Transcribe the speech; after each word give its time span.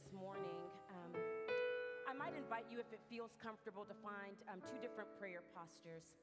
this 0.00 0.12
morning, 0.16 0.56
um, 0.88 1.12
I 2.08 2.14
might 2.14 2.32
invite 2.34 2.64
you, 2.70 2.80
if 2.80 2.90
it 2.92 3.00
feels 3.10 3.36
comfortable, 3.42 3.84
to 3.84 3.92
find 4.00 4.36
um, 4.50 4.60
two 4.64 4.80
different 4.80 5.10
prayer 5.18 5.42
postures. 5.52 6.16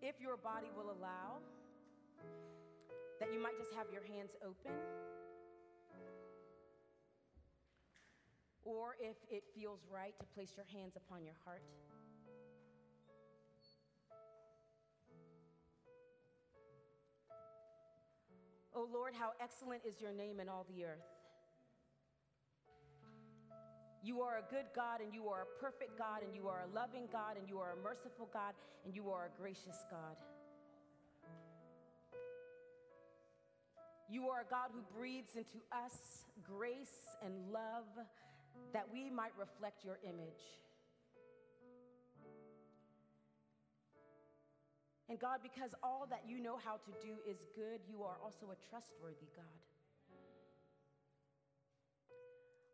If 0.00 0.18
your 0.20 0.36
body 0.36 0.66
will 0.74 0.90
allow, 0.98 1.38
that 3.20 3.32
you 3.32 3.40
might 3.40 3.56
just 3.56 3.72
have 3.74 3.86
your 3.92 4.02
hands 4.02 4.34
open. 4.42 4.72
Or 8.64 8.96
if 8.98 9.16
it 9.30 9.44
feels 9.54 9.86
right, 9.92 10.18
to 10.18 10.26
place 10.34 10.54
your 10.56 10.66
hands 10.74 10.96
upon 10.96 11.24
your 11.24 11.36
heart. 11.44 11.62
O 18.74 18.80
oh 18.80 18.88
Lord, 18.92 19.12
how 19.14 19.32
excellent 19.40 19.82
is 19.86 20.00
your 20.00 20.12
name 20.12 20.40
in 20.40 20.48
all 20.48 20.66
the 20.74 20.84
earth. 20.84 21.21
You 24.04 24.20
are 24.22 24.38
a 24.38 24.50
good 24.50 24.66
God, 24.74 25.00
and 25.00 25.14
you 25.14 25.28
are 25.28 25.42
a 25.42 25.60
perfect 25.60 25.96
God, 25.96 26.22
and 26.26 26.34
you 26.34 26.48
are 26.48 26.64
a 26.68 26.74
loving 26.74 27.06
God, 27.12 27.36
and 27.38 27.48
you 27.48 27.58
are 27.58 27.72
a 27.78 27.82
merciful 27.84 28.28
God, 28.32 28.54
and 28.84 28.94
you 28.94 29.10
are 29.10 29.26
a 29.26 29.40
gracious 29.40 29.84
God. 29.90 30.16
You 34.10 34.28
are 34.28 34.40
a 34.40 34.50
God 34.50 34.70
who 34.74 34.82
breathes 34.98 35.36
into 35.36 35.62
us 35.70 36.26
grace 36.42 37.16
and 37.24 37.32
love 37.52 37.86
that 38.72 38.86
we 38.92 39.08
might 39.08 39.32
reflect 39.38 39.84
your 39.84 39.98
image. 40.02 40.42
And 45.08 45.18
God, 45.18 45.40
because 45.42 45.74
all 45.82 46.06
that 46.10 46.24
you 46.26 46.40
know 46.40 46.56
how 46.56 46.74
to 46.76 46.92
do 47.00 47.16
is 47.28 47.46
good, 47.54 47.80
you 47.88 48.02
are 48.02 48.16
also 48.22 48.46
a 48.50 48.58
trustworthy 48.68 49.28
God. 49.36 49.71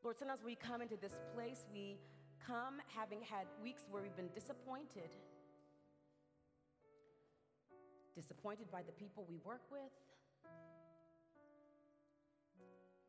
Lord, 0.09 0.17
sometimes 0.17 0.41
we 0.41 0.57
come 0.57 0.81
into 0.81 0.97
this 0.97 1.21
place, 1.37 1.69
we 1.69 2.01
come 2.41 2.81
having 2.97 3.21
had 3.21 3.45
weeks 3.63 3.85
where 3.91 4.01
we've 4.01 4.17
been 4.17 4.33
disappointed. 4.33 5.13
Disappointed 8.17 8.73
by 8.73 8.81
the 8.81 8.93
people 8.97 9.29
we 9.29 9.37
work 9.45 9.61
with. 9.69 9.93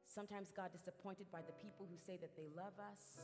Sometimes, 0.04 0.52
God, 0.52 0.76
disappointed 0.76 1.32
by 1.32 1.40
the 1.40 1.56
people 1.64 1.88
who 1.88 1.96
say 1.96 2.20
that 2.20 2.36
they 2.36 2.52
love 2.52 2.76
us 2.76 3.16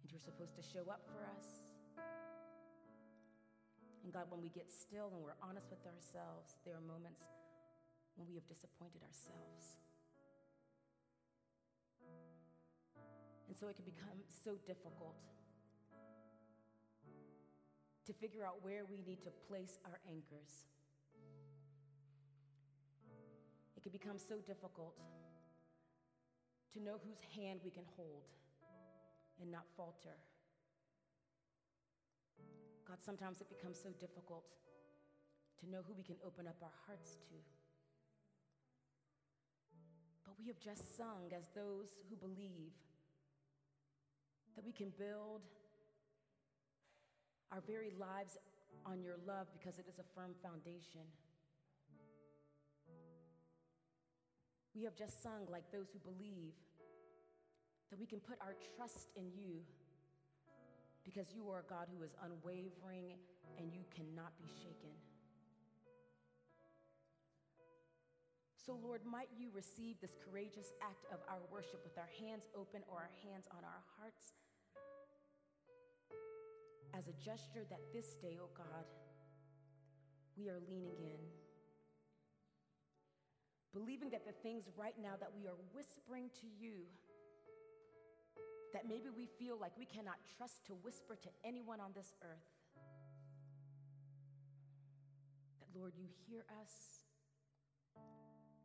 and 0.00 0.08
you're 0.08 0.24
supposed 0.24 0.56
to 0.56 0.64
show 0.64 0.88
up 0.88 1.04
for 1.04 1.20
us. 1.36 1.68
And 4.04 4.08
God, 4.10 4.24
when 4.32 4.40
we 4.40 4.48
get 4.48 4.72
still 4.72 5.12
and 5.12 5.20
we're 5.20 5.36
honest 5.44 5.68
with 5.68 5.84
ourselves, 5.84 6.56
there 6.64 6.72
are 6.72 6.86
moments 6.88 7.20
when 8.16 8.26
we 8.26 8.40
have 8.40 8.48
disappointed 8.48 9.04
ourselves. 9.04 9.84
And 13.48 13.56
so 13.58 13.68
it 13.68 13.76
can 13.76 13.84
become 13.84 14.18
so 14.44 14.56
difficult 14.66 15.16
to 18.06 18.12
figure 18.12 18.44
out 18.44 18.62
where 18.62 18.84
we 18.84 19.00
need 19.06 19.22
to 19.24 19.30
place 19.48 19.78
our 19.84 20.00
anchors. 20.08 20.68
It 23.76 23.82
can 23.82 23.92
become 23.92 24.18
so 24.18 24.36
difficult 24.46 24.96
to 26.74 26.80
know 26.80 27.00
whose 27.04 27.20
hand 27.36 27.60
we 27.64 27.70
can 27.70 27.84
hold 27.96 28.24
and 29.40 29.50
not 29.50 29.64
falter. 29.76 30.16
God, 32.86 32.98
sometimes 33.00 33.40
it 33.40 33.48
becomes 33.48 33.80
so 33.80 33.90
difficult 33.98 34.44
to 35.60 35.70
know 35.70 35.80
who 35.86 35.94
we 35.94 36.02
can 36.02 36.16
open 36.26 36.46
up 36.46 36.56
our 36.62 36.74
hearts 36.86 37.16
to. 37.30 37.36
But 40.26 40.34
we 40.38 40.46
have 40.46 40.58
just 40.60 40.96
sung 40.96 41.32
as 41.36 41.48
those 41.54 41.88
who 42.10 42.16
believe 42.16 42.72
that 44.56 44.64
we 44.64 44.72
can 44.72 44.92
build 44.98 45.42
our 47.52 47.62
very 47.66 47.90
lives 47.98 48.38
on 48.86 49.02
your 49.02 49.16
love 49.26 49.46
because 49.52 49.78
it 49.78 49.86
is 49.88 49.98
a 49.98 50.06
firm 50.14 50.34
foundation. 50.42 51.06
We 54.74 54.82
have 54.84 54.96
just 54.96 55.22
sung 55.22 55.46
like 55.50 55.70
those 55.72 55.90
who 55.92 55.98
believe 56.02 56.54
that 57.90 57.98
we 57.98 58.06
can 58.06 58.18
put 58.18 58.38
our 58.40 58.56
trust 58.76 59.10
in 59.14 59.30
you 59.30 59.62
because 61.04 61.30
you 61.32 61.48
are 61.50 61.60
a 61.60 61.68
God 61.70 61.86
who 61.94 62.02
is 62.02 62.10
unwavering 62.18 63.14
and 63.58 63.70
you 63.72 63.86
cannot 63.94 64.34
be 64.40 64.50
shaken. 64.50 64.90
So, 68.58 68.80
Lord, 68.80 69.04
might 69.04 69.28
you 69.36 69.52
receive 69.52 70.00
this 70.00 70.16
courageous 70.24 70.72
act 70.80 71.04
of 71.12 71.20
our 71.28 71.44
worship 71.52 71.84
with 71.84 72.00
our 72.00 72.08
hands 72.18 72.48
open 72.56 72.80
or 72.88 72.96
our 72.96 73.12
hands 73.22 73.44
on 73.52 73.60
our 73.60 73.84
hearts 74.00 74.32
as 76.96 77.08
a 77.08 77.12
gesture 77.18 77.66
that 77.68 77.80
this 77.92 78.14
day, 78.22 78.38
oh 78.40 78.50
God, 78.56 78.86
we 80.38 80.48
are 80.48 80.60
leaning 80.70 80.94
in. 81.02 81.20
Believing 83.74 84.10
that 84.10 84.24
the 84.24 84.32
things 84.42 84.70
right 84.78 84.94
now 85.02 85.14
that 85.18 85.30
we 85.34 85.46
are 85.46 85.58
whispering 85.74 86.30
to 86.40 86.46
you 86.46 86.86
that 88.72 88.86
maybe 88.88 89.06
we 89.10 89.26
feel 89.38 89.58
like 89.58 89.70
we 89.78 89.86
cannot 89.86 90.18
trust 90.36 90.66
to 90.66 90.74
whisper 90.82 91.14
to 91.14 91.30
anyone 91.44 91.78
on 91.80 91.90
this 91.94 92.14
earth. 92.22 92.50
That, 95.62 95.70
Lord, 95.78 95.94
you 95.94 96.06
hear 96.26 96.44
us 96.60 97.06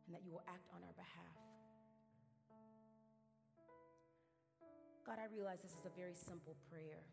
and 0.06 0.14
that 0.14 0.22
you 0.26 0.32
will 0.32 0.42
act 0.50 0.66
on 0.74 0.82
our 0.82 0.94
behalf. 0.94 1.38
God, 5.06 5.18
I 5.22 5.30
realize 5.32 5.58
this 5.62 5.78
is 5.78 5.86
a 5.86 5.94
very 5.96 6.14
simple 6.14 6.56
prayer. 6.70 7.06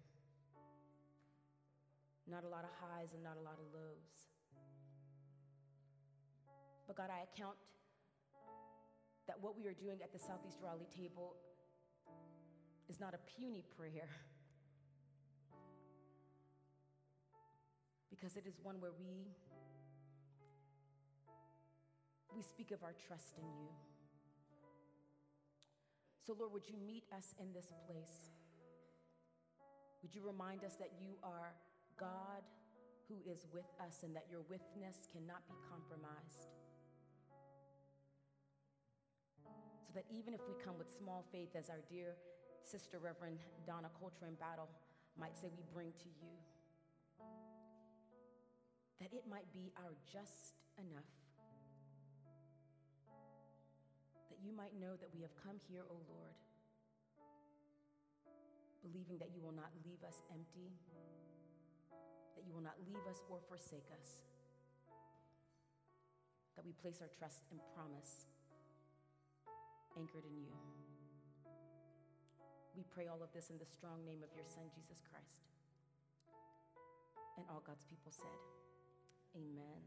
Not 2.29 2.43
a 2.43 2.47
lot 2.49 2.63
of 2.63 2.71
highs 2.81 3.13
and 3.13 3.23
not 3.23 3.37
a 3.39 3.41
lot 3.41 3.55
of 3.55 3.65
lows. 3.73 4.27
But 6.85 6.95
God, 6.97 7.09
I 7.09 7.23
account 7.23 7.55
that 9.27 9.41
what 9.41 9.57
we 9.57 9.65
are 9.65 9.73
doing 9.73 9.99
at 10.03 10.11
the 10.11 10.19
Southeast 10.19 10.59
Raleigh 10.61 10.87
table 10.95 11.35
is 12.89 12.99
not 12.99 13.13
a 13.13 13.17
puny 13.35 13.63
prayer, 13.77 14.09
because 18.09 18.37
it 18.37 18.45
is 18.47 18.59
one 18.63 18.79
where 18.79 18.93
we 18.97 19.27
we 22.35 22.41
speak 22.41 22.71
of 22.71 22.83
our 22.83 22.93
trust 23.07 23.37
in 23.37 23.43
you. 23.43 23.67
So, 26.25 26.35
Lord, 26.37 26.53
would 26.53 26.67
you 26.69 26.75
meet 26.77 27.03
us 27.15 27.33
in 27.39 27.51
this 27.53 27.71
place? 27.87 28.31
Would 30.01 30.13
you 30.13 30.21
remind 30.25 30.63
us 30.63 30.75
that 30.79 30.91
you 30.99 31.17
are 31.23 31.55
God 31.99 32.45
who 33.09 33.17
is 33.25 33.47
with 33.53 33.67
us 33.81 34.03
and 34.03 34.15
that 34.15 34.25
your 34.29 34.41
witness 34.49 35.07
cannot 35.11 35.41
be 35.49 35.55
compromised? 35.65 36.53
So 39.85 39.91
that 39.95 40.05
even 40.13 40.33
if 40.33 40.41
we 40.47 40.53
come 40.63 40.77
with 40.77 40.89
small 40.93 41.25
faith, 41.31 41.55
as 41.57 41.69
our 41.69 41.81
dear 41.89 42.15
Sister 42.67 42.99
Reverend 42.99 43.39
Donna 43.65 43.87
Coltrane 43.99 44.35
Battle 44.39 44.67
might 45.17 45.37
say 45.37 45.47
we 45.55 45.63
bring 45.73 45.95
to 46.03 46.09
you. 46.19 46.35
That 48.99 49.13
it 49.15 49.23
might 49.29 49.47
be 49.53 49.71
our 49.77 49.95
just 50.03 50.59
enough. 50.75 51.07
That 54.29 54.39
you 54.43 54.51
might 54.51 54.75
know 54.75 54.99
that 54.99 55.07
we 55.15 55.21
have 55.21 55.31
come 55.39 55.57
here, 55.71 55.87
O 55.89 55.95
Lord, 56.11 56.35
believing 58.83 59.17
that 59.23 59.31
you 59.33 59.41
will 59.41 59.55
not 59.55 59.71
leave 59.85 60.03
us 60.03 60.21
empty, 60.29 60.75
that 62.37 62.45
you 62.45 62.53
will 62.53 62.61
not 62.61 62.77
leave 62.85 63.01
us 63.09 63.17
or 63.33 63.41
forsake 63.49 63.89
us, 63.97 64.21
that 66.53 66.61
we 66.61 66.71
place 66.77 67.01
our 67.01 67.09
trust 67.09 67.49
and 67.49 67.59
promise 67.73 68.29
anchored 69.97 70.29
in 70.29 70.37
you. 70.37 70.53
We 72.77 72.85
pray 72.93 73.09
all 73.09 73.25
of 73.25 73.33
this 73.33 73.49
in 73.49 73.57
the 73.57 73.65
strong 73.65 74.05
name 74.05 74.21
of 74.21 74.29
your 74.37 74.45
Son, 74.45 74.69
Jesus 74.69 75.01
Christ. 75.09 75.49
And 77.41 77.45
all 77.49 77.65
God's 77.65 77.85
people 77.89 78.13
said, 78.13 78.37
Amen. 79.33 79.81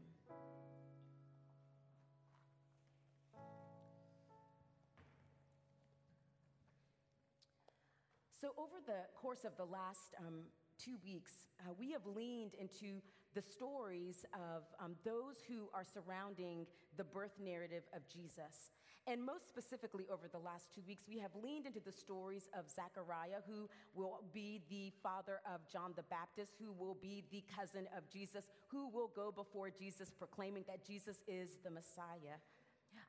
So, 8.35 8.51
over 8.57 8.83
the 8.83 9.07
course 9.15 9.45
of 9.45 9.55
the 9.55 9.65
last 9.65 10.15
um, 10.19 10.51
two 10.83 10.97
weeks, 11.03 11.31
uh, 11.59 11.73
we 11.77 11.91
have 11.91 12.05
leaned 12.05 12.53
into 12.59 13.01
the 13.33 13.41
stories 13.41 14.25
of 14.33 14.63
um, 14.83 14.95
those 15.05 15.37
who 15.47 15.69
are 15.73 15.85
surrounding 15.85 16.65
the 16.97 17.03
birth 17.03 17.37
narrative 17.39 17.83
of 17.95 18.01
Jesus. 18.07 18.71
And 19.07 19.23
most 19.23 19.47
specifically, 19.47 20.05
over 20.11 20.27
the 20.31 20.37
last 20.37 20.67
two 20.73 20.81
weeks, 20.85 21.05
we 21.09 21.17
have 21.19 21.31
leaned 21.41 21.65
into 21.65 21.79
the 21.79 21.91
stories 21.91 22.47
of 22.57 22.69
Zechariah, 22.69 23.41
who 23.47 23.67
will 23.95 24.23
be 24.31 24.61
the 24.69 24.91
father 25.01 25.41
of 25.51 25.61
John 25.71 25.93
the 25.95 26.03
Baptist, 26.03 26.53
who 26.59 26.71
will 26.71 26.97
be 27.01 27.23
the 27.31 27.43
cousin 27.55 27.87
of 27.97 28.07
Jesus, 28.09 28.45
who 28.67 28.89
will 28.89 29.11
go 29.15 29.31
before 29.31 29.71
Jesus 29.71 30.11
proclaiming 30.11 30.65
that 30.67 30.85
Jesus 30.85 31.23
is 31.27 31.57
the 31.63 31.71
Messiah. 31.71 32.37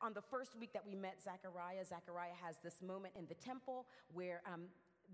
On 0.01 0.15
the 0.15 0.23
first 0.23 0.59
week 0.59 0.73
that 0.73 0.87
we 0.87 0.95
met 0.95 1.23
Zechariah, 1.23 1.85
Zechariah 1.85 2.39
has 2.43 2.57
this 2.65 2.81
moment 2.81 3.15
in 3.17 3.27
the 3.27 3.35
temple 3.35 3.87
where 4.13 4.43
um, 4.51 4.63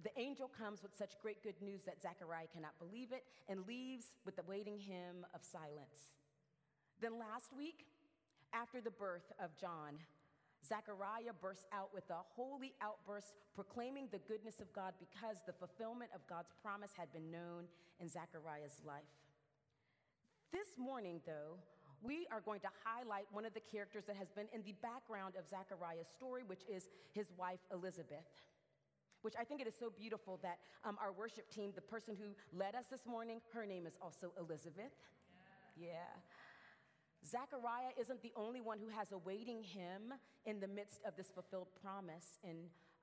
the 0.03 0.15
angel 0.21 0.49
comes 0.49 0.83
with 0.83 0.95
such 0.97 1.19
great 1.21 1.43
good 1.43 1.61
news 1.61 1.83
that 1.87 2.00
Zechariah 2.00 2.47
cannot 2.53 2.79
believe 2.79 3.11
it 3.12 3.25
and 3.49 3.67
leaves 3.67 4.15
with 4.25 4.37
the 4.37 4.47
waiting 4.47 4.79
hymn 4.79 5.27
of 5.35 5.43
silence. 5.43 6.15
Then 7.00 7.19
last 7.19 7.50
week, 7.56 7.87
after 8.53 8.81
the 8.81 8.91
birth 8.91 9.33
of 9.43 9.56
John, 9.59 9.99
Zechariah 10.67 11.35
bursts 11.41 11.67
out 11.73 11.91
with 11.95 12.09
a 12.11 12.23
holy 12.35 12.75
outburst 12.83 13.33
proclaiming 13.55 14.09
the 14.11 14.19
goodness 14.19 14.61
of 14.61 14.73
God 14.73 14.95
because 14.99 15.39
the 15.47 15.53
fulfillment 15.53 16.11
of 16.15 16.27
God's 16.29 16.53
promise 16.62 16.91
had 16.97 17.12
been 17.12 17.31
known 17.31 17.67
in 18.01 18.09
Zechariah's 18.09 18.79
life. 18.87 19.11
This 20.53 20.79
morning, 20.79 21.21
though, 21.27 21.59
we 22.03 22.27
are 22.31 22.41
going 22.41 22.61
to 22.61 22.71
highlight 22.85 23.27
one 23.33 23.44
of 23.44 23.55
the 23.55 23.61
characters 23.61 24.05
that 24.06 24.17
has 24.17 24.31
been 24.31 24.47
in 24.55 24.62
the 24.62 24.75
background 24.83 25.35
of 25.39 25.49
Zechariah's 25.49 26.06
story, 26.09 26.43
which 26.47 26.62
is 26.71 26.89
his 27.12 27.27
wife, 27.37 27.59
Elizabeth 27.73 28.27
which 29.23 29.35
I 29.38 29.44
think 29.44 29.61
it 29.61 29.67
is 29.67 29.75
so 29.79 29.91
beautiful 29.91 30.38
that 30.43 30.59
um, 30.85 30.97
our 31.00 31.12
worship 31.12 31.50
team, 31.50 31.73
the 31.75 31.82
person 31.82 32.17
who 32.17 32.35
led 32.56 32.75
us 32.75 32.87
this 32.91 33.06
morning, 33.06 33.41
her 33.53 33.67
name 33.67 33.87
is 33.87 33.94
also 34.00 34.32
Elizabeth. 34.38 34.93
Yeah. 35.76 35.88
yeah. 35.88 37.26
Zechariah 37.26 37.93
isn't 38.00 38.23
the 38.23 38.32
only 38.37 38.61
one 38.61 38.79
who 38.79 38.88
has 38.88 39.12
awaiting 39.12 39.62
him 39.62 40.15
in 40.47 40.61
the 40.61 40.69
midst 40.69 41.00
of 41.05 41.17
this 41.17 41.29
fulfilled 41.35 41.69
promise 41.82 42.38
in 42.44 42.56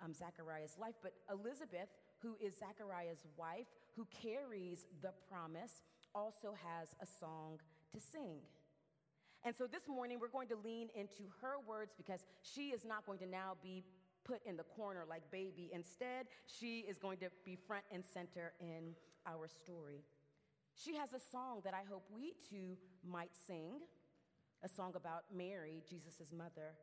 um, 0.03 0.13
Zechariah's 0.13 0.77
life, 0.79 0.95
but 1.01 1.13
Elizabeth, 1.31 1.89
who 2.19 2.35
is 2.39 2.53
Zechariah's 2.57 3.23
wife, 3.37 3.67
who 3.95 4.07
carries 4.21 4.85
the 5.01 5.11
promise, 5.29 5.83
also 6.13 6.55
has 6.63 6.95
a 7.01 7.05
song 7.05 7.59
to 7.91 7.99
sing. 7.99 8.39
And 9.43 9.55
so 9.55 9.67
this 9.67 9.87
morning, 9.87 10.17
we're 10.19 10.29
going 10.33 10.47
to 10.47 10.57
lean 10.63 10.89
into 10.95 11.29
her 11.41 11.61
words 11.67 11.93
because 11.95 12.25
she 12.41 12.69
is 12.69 12.83
not 12.83 13.05
going 13.05 13.19
to 13.19 13.27
now 13.27 13.57
be 13.61 13.83
put 14.25 14.41
in 14.45 14.57
the 14.57 14.63
corner 14.63 15.03
like 15.07 15.29
baby. 15.31 15.69
Instead, 15.73 16.25
she 16.47 16.79
is 16.79 16.97
going 16.97 17.19
to 17.19 17.29
be 17.45 17.55
front 17.55 17.85
and 17.91 18.03
center 18.03 18.53
in 18.59 18.95
our 19.25 19.47
story. 19.47 20.03
She 20.75 20.95
has 20.95 21.13
a 21.13 21.19
song 21.31 21.61
that 21.63 21.73
I 21.73 21.83
hope 21.89 22.03
we 22.13 22.33
too 22.49 22.75
might 23.07 23.31
sing, 23.47 23.79
a 24.63 24.67
song 24.67 24.93
about 24.95 25.23
Mary, 25.33 25.81
Jesus' 25.89 26.31
mother. 26.35 26.73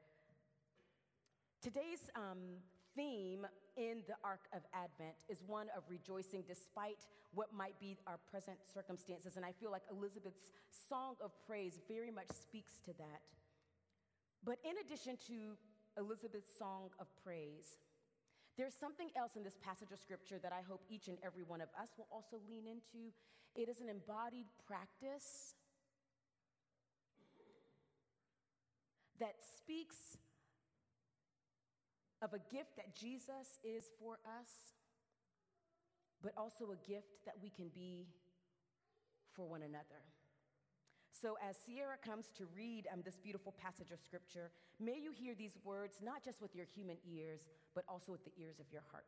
Today's 1.61 2.11
um, 2.17 2.62
theme 2.97 3.47
in 3.77 4.03
the 4.06 4.15
arc 4.25 4.49
of 4.55 4.62
Advent 4.73 5.17
is 5.29 5.43
one 5.47 5.67
of 5.77 5.83
rejoicing 5.89 6.44
despite 6.47 7.06
what 7.35 7.53
might 7.53 7.79
be 7.81 7.97
our 8.06 8.19
present 8.31 8.59
circumstances. 8.73 9.37
And 9.37 9.44
I 9.44 9.53
feel 9.53 9.71
like 9.71 9.83
Elizabeth's 9.91 10.50
song 10.89 11.17
of 11.23 11.31
praise 11.47 11.79
very 11.89 12.11
much 12.11 12.29
speaks 12.31 12.79
to 12.85 12.93
that. 12.99 13.21
But 14.44 14.59
in 14.65 14.75
addition 14.85 15.17
to 15.29 15.56
Elizabeth's 15.97 16.50
song 16.59 16.91
of 16.99 17.06
praise. 17.23 17.79
There's 18.56 18.75
something 18.75 19.09
else 19.17 19.37
in 19.37 19.43
this 19.43 19.56
passage 19.62 19.93
of 19.93 19.99
scripture 19.99 20.39
that 20.43 20.53
I 20.53 20.61
hope 20.69 20.83
each 20.89 21.09
and 21.09 21.19
every 21.25 21.43
one 21.43 21.61
of 21.61 21.69
us 21.81 21.89
will 21.97 22.09
also 22.11 22.37
lean 22.49 22.67
into. 22.67 23.12
It 23.55 23.69
is 23.69 23.81
an 23.81 23.89
embodied 23.89 24.47
practice 24.67 25.55
that 29.21 29.37
speaks 29.59 30.19
of 32.21 32.33
a 32.33 32.39
gift 32.55 32.77
that 32.77 32.94
Jesus 32.94 33.59
is 33.65 33.85
for 33.99 34.19
us, 34.25 34.75
but 36.23 36.33
also 36.37 36.73
a 36.73 36.89
gift 36.89 37.25
that 37.25 37.35
we 37.43 37.50
can 37.50 37.69
be 37.75 38.06
for 39.35 39.47
one 39.47 39.62
another. 39.62 40.03
So, 41.12 41.37
as 41.44 41.56
Sierra 41.61 42.00
comes 42.00 42.32
to 42.41 42.49
read 42.56 42.88
um, 42.88 43.05
this 43.05 43.20
beautiful 43.20 43.53
passage 43.53 43.93
of 43.93 44.00
scripture, 44.00 44.50
may 44.81 44.97
you 44.97 45.12
hear 45.12 45.37
these 45.37 45.55
words 45.62 46.00
not 46.03 46.25
just 46.25 46.41
with 46.41 46.56
your 46.56 46.64
human 46.64 46.97
ears, 47.05 47.47
but 47.76 47.85
also 47.87 48.11
with 48.11 48.25
the 48.25 48.32
ears 48.41 48.59
of 48.59 48.67
your 48.73 48.82
heart. 48.91 49.05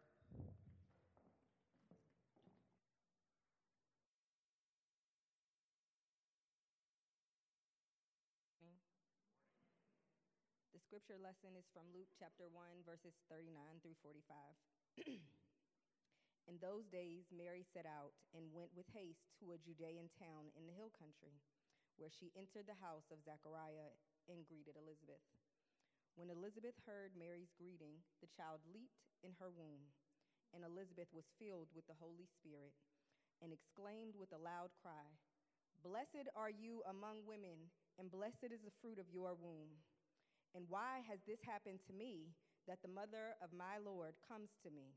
The 10.77 10.81
scripture 10.85 11.19
lesson 11.19 11.57
is 11.59 11.67
from 11.73 11.89
Luke 11.91 12.12
chapter 12.15 12.47
1, 12.53 12.85
verses 12.87 13.17
39 13.33 13.59
through 13.83 13.99
45. 14.05 15.09
in 16.53 16.57
those 16.61 16.87
days, 16.93 17.33
Mary 17.35 17.65
set 17.65 17.89
out 17.89 18.12
and 18.37 18.53
went 18.53 18.71
with 18.77 18.87
haste 18.93 19.33
to 19.41 19.57
a 19.57 19.59
Judean 19.59 20.12
town 20.15 20.53
in 20.55 20.69
the 20.69 20.77
hill 20.77 20.93
country 20.95 21.41
where 21.96 22.12
she 22.12 22.35
entered 22.35 22.67
the 22.67 22.82
house 22.82 23.06
of 23.11 23.23
Zechariah 23.23 23.94
and 24.26 24.46
greeted 24.46 24.75
Elizabeth. 24.75 25.23
When 26.14 26.31
Elizabeth 26.31 26.79
heard 26.87 27.14
Mary's 27.19 27.50
greeting, 27.58 27.99
the 28.23 28.31
child 28.35 28.62
leaped 28.70 29.02
in 29.26 29.35
her 29.43 29.50
womb, 29.50 29.91
and 30.55 30.62
Elizabeth 30.62 31.11
was 31.11 31.26
filled 31.43 31.70
with 31.75 31.87
the 31.91 31.99
Holy 31.99 32.31
Spirit 32.38 32.75
and 33.43 33.50
exclaimed 33.50 34.14
with 34.14 34.31
a 34.31 34.38
loud 34.38 34.70
cry, 34.79 35.11
Blessed 35.82 36.31
are 36.38 36.49
you 36.49 36.81
among 36.88 37.26
women, 37.26 37.69
and 37.99 38.08
blessed 38.08 38.55
is 38.55 38.62
the 38.64 38.79
fruit 38.81 38.97
of 38.97 39.11
your 39.11 39.35
womb. 39.37 39.75
And 40.55 40.64
why 40.70 41.02
has 41.11 41.19
this 41.26 41.43
happened 41.43 41.82
to 41.90 41.93
me 41.93 42.31
that 42.70 42.81
the 42.81 42.94
mother 42.94 43.35
of 43.43 43.52
my 43.52 43.82
Lord 43.82 44.14
comes 44.25 44.55
to 44.62 44.70
me? 44.70 44.94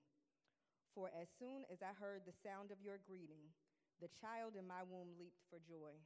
For 0.93 1.09
as 1.11 1.27
soon 1.41 1.65
as 1.67 1.81
I 1.81 1.97
heard 1.97 2.23
the 2.23 2.39
sound 2.45 2.71
of 2.71 2.79
your 2.79 3.01
greeting, 3.03 3.51
the 3.99 4.13
child 4.21 4.53
in 4.53 4.69
my 4.69 4.85
womb 4.85 5.17
leaped 5.17 5.41
for 5.49 5.57
joy. 5.65 5.97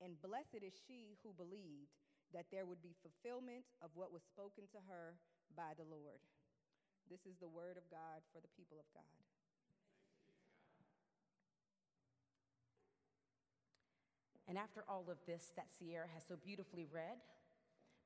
And 0.00 0.20
blessed 0.22 0.62
is 0.62 0.74
she 0.86 1.18
who 1.22 1.34
believed 1.34 1.98
that 2.32 2.46
there 2.52 2.66
would 2.66 2.82
be 2.82 2.94
fulfillment 3.02 3.64
of 3.82 3.90
what 3.94 4.12
was 4.12 4.22
spoken 4.22 4.64
to 4.70 4.80
her 4.86 5.18
by 5.56 5.74
the 5.74 5.88
Lord. 5.88 6.20
This 7.10 7.24
is 7.24 7.40
the 7.40 7.48
word 7.48 7.76
of 7.76 7.88
God 7.90 8.20
for 8.32 8.40
the 8.40 8.52
people 8.54 8.76
of 8.78 8.86
God. 8.94 9.18
And 14.46 14.56
after 14.56 14.84
all 14.88 15.04
of 15.10 15.18
this 15.26 15.52
that 15.56 15.68
Sierra 15.72 16.06
has 16.14 16.24
so 16.26 16.36
beautifully 16.36 16.86
read, 16.90 17.20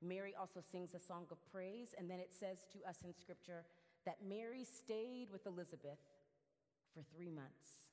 Mary 0.03 0.35
also 0.39 0.61
sings 0.61 0.95
a 0.95 0.99
song 0.99 1.27
of 1.31 1.39
praise, 1.53 1.95
and 1.97 2.11
then 2.11 2.19
it 2.19 2.33
says 2.35 2.67
to 2.73 2.83
us 2.89 2.99
in 3.05 3.15
Scripture 3.15 3.65
that 4.05 4.19
Mary 4.27 4.65
stayed 4.65 5.29
with 5.31 5.47
Elizabeth 5.47 6.03
for 6.93 7.03
three 7.15 7.31
months. 7.31 7.87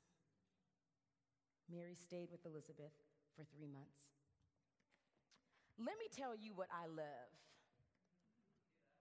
Mary 1.69 1.93
stayed 1.93 2.29
with 2.31 2.45
Elizabeth 2.45 2.93
for 3.39 3.47
three 3.55 3.71
months. 3.71 4.03
Let 5.79 5.95
me 5.95 6.11
tell 6.11 6.35
you 6.35 6.51
what 6.51 6.67
I 6.67 6.91
love 6.91 7.31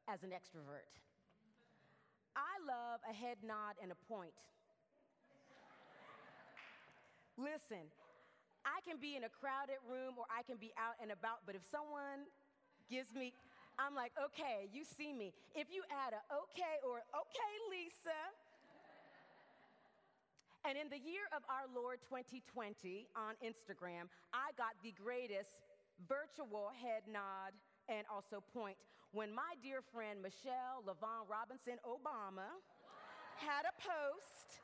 as 0.07 0.23
an 0.23 0.31
extrovert. 0.31 0.87
I 2.39 2.55
love 2.63 3.03
a 3.03 3.11
head 3.11 3.43
nod 3.43 3.75
and 3.83 3.91
a 3.91 3.99
point. 4.07 4.31
Listen, 7.35 7.91
I 8.63 8.79
can 8.87 9.03
be 9.03 9.19
in 9.19 9.27
a 9.27 9.33
crowded 9.43 9.83
room 9.91 10.15
or 10.15 10.31
I 10.31 10.47
can 10.47 10.55
be 10.55 10.71
out 10.79 10.95
and 11.03 11.11
about, 11.11 11.43
but 11.43 11.59
if 11.59 11.67
someone 11.67 12.31
gives 12.87 13.11
me, 13.11 13.35
I'm 13.75 13.99
like, 13.99 14.15
okay, 14.15 14.71
you 14.71 14.87
see 14.87 15.11
me. 15.11 15.35
If 15.59 15.67
you 15.75 15.83
add 15.91 16.15
a 16.15 16.23
okay 16.47 16.79
or 16.87 17.03
okay, 17.11 17.53
Lisa, 17.75 18.23
and 20.67 20.75
in 20.75 20.91
the 20.91 20.99
year 20.99 21.31
of 21.31 21.43
our 21.47 21.67
Lord 21.71 22.03
2020 22.09 23.07
on 23.15 23.39
Instagram, 23.45 24.11
I 24.35 24.51
got 24.59 24.75
the 24.83 24.91
greatest 24.97 25.63
virtual 26.07 26.71
head 26.75 27.07
nod 27.07 27.55
and 27.87 28.05
also 28.11 28.43
point. 28.55 28.77
When 29.15 29.33
my 29.33 29.57
dear 29.63 29.81
friend 29.81 30.21
Michelle 30.21 30.85
LaVaughn 30.85 31.31
Robinson 31.31 31.81
Obama 31.87 32.51
had 33.41 33.65
a 33.65 33.75
post 33.81 34.61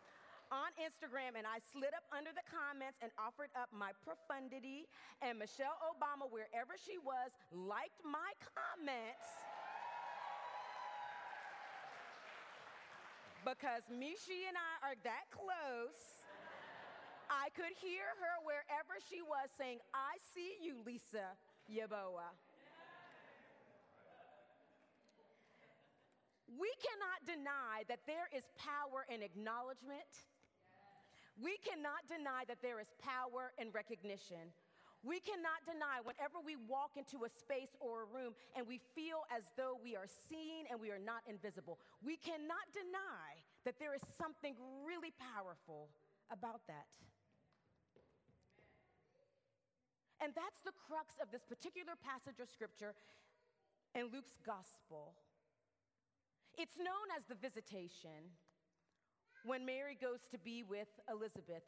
on 0.53 0.69
Instagram 0.77 1.39
and 1.41 1.49
I 1.49 1.63
slid 1.73 1.97
up 1.97 2.05
under 2.13 2.31
the 2.35 2.45
comments 2.45 3.01
and 3.01 3.09
offered 3.17 3.49
up 3.57 3.73
my 3.73 3.97
profundity 4.05 4.85
and 5.25 5.41
Michelle 5.41 5.79
Obama 5.81 6.29
wherever 6.29 6.77
she 6.77 7.01
was 7.01 7.33
liked 7.51 8.05
my 8.05 8.37
comments 8.45 9.25
because 13.45 13.85
Mishi 13.93 14.49
and 14.49 14.57
I 14.57 14.73
are 14.81 14.97
that 15.05 15.29
close. 15.29 16.01
I 17.29 17.53
could 17.53 17.77
hear 17.77 18.09
her 18.21 18.35
wherever 18.45 18.97
she 19.09 19.21
was 19.21 19.53
saying, 19.57 19.79
I 19.93 20.17
see 20.33 20.57
you, 20.61 20.81
Lisa 20.85 21.37
Yebuah. 21.69 22.33
We 26.57 26.71
cannot 26.79 27.21
deny 27.27 27.83
that 27.89 28.01
there 28.07 28.31
is 28.33 28.45
power 28.57 29.05
in 29.13 29.23
acknowledgement. 29.23 30.07
We 31.43 31.59
cannot 31.67 32.07
deny 32.07 32.47
that 32.47 32.63
there 32.63 32.79
is 32.79 32.87
power 33.03 33.51
in 33.59 33.73
recognition. 33.73 34.55
We 35.05 35.21
cannot 35.21 35.61
deny 35.69 36.01
whenever 36.01 36.41
we 36.41 36.57
walk 36.57 36.97
into 36.97 37.29
a 37.29 37.31
space 37.31 37.77
or 37.77 38.03
a 38.03 38.09
room 38.09 38.33
and 38.57 38.65
we 38.65 38.81
feel 38.97 39.29
as 39.29 39.45
though 39.53 39.77
we 39.77 39.95
are 39.95 40.09
seen 40.09 40.65
and 40.73 40.81
we 40.81 40.89
are 40.89 40.99
not 40.99 41.21
invisible. 41.29 41.77
We 42.01 42.17
cannot 42.17 42.65
deny 42.73 43.45
that 43.69 43.77
there 43.79 43.93
is 43.93 44.01
something 44.17 44.57
really 44.81 45.13
powerful 45.21 45.93
about 46.33 46.65
that. 46.73 46.89
And 50.25 50.33
that's 50.33 50.65
the 50.65 50.73
crux 50.89 51.21
of 51.21 51.29
this 51.29 51.45
particular 51.45 52.01
passage 52.01 52.41
of 52.41 52.49
scripture. 52.49 52.97
in 53.95 54.11
Luke's 54.11 54.41
gospel. 54.43 55.15
It's 56.59 56.75
known 56.79 57.15
as 57.17 57.23
the 57.31 57.39
visitation 57.39 58.35
when 59.45 59.65
Mary 59.65 59.97
goes 60.01 60.19
to 60.33 60.39
be 60.39 60.65
with 60.65 60.89
Elizabeth. 61.07 61.63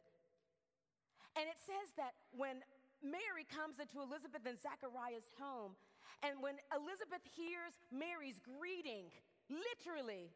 And 1.37 1.45
it 1.47 1.55
says 1.63 1.93
that 1.95 2.17
when 2.35 2.65
Mary 3.03 3.45
comes 3.45 3.77
into 3.77 4.01
Elizabeth 4.01 4.43
and 4.45 4.57
Zachariah's 4.57 5.29
home, 5.37 5.77
and 6.25 6.41
when 6.41 6.57
Elizabeth 6.73 7.21
hears 7.37 7.77
Mary's 7.93 8.41
greeting, 8.41 9.13
literally, 9.47 10.33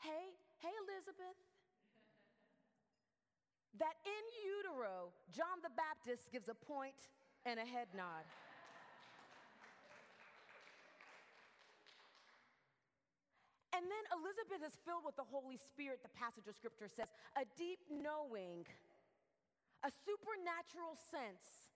hey, 0.00 0.24
hey, 0.58 0.74
Elizabeth, 0.88 1.36
that 3.76 3.94
in 4.02 4.24
utero, 4.40 5.12
John 5.30 5.60
the 5.62 5.70
Baptist 5.76 6.32
gives 6.32 6.48
a 6.48 6.56
point 6.56 6.96
and 7.44 7.60
a 7.60 7.66
head 7.68 7.86
nod. 7.94 8.24
And 13.76 13.86
then 13.86 14.04
Elizabeth 14.10 14.66
is 14.66 14.74
filled 14.82 15.06
with 15.06 15.14
the 15.14 15.28
Holy 15.28 15.54
Spirit, 15.54 16.02
the 16.02 16.10
passage 16.18 16.50
of 16.50 16.56
scripture 16.58 16.90
says, 16.90 17.06
a 17.38 17.46
deep 17.54 17.78
knowing, 17.86 18.66
a 19.86 19.90
supernatural 20.02 20.98
sense. 21.14 21.70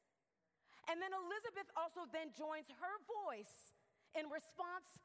And 0.90 0.98
then 0.98 1.14
Elizabeth 1.14 1.70
also 1.78 2.08
then 2.10 2.34
joins 2.34 2.66
her 2.82 2.96
voice 3.06 3.74
in 4.18 4.26
response 4.28 4.98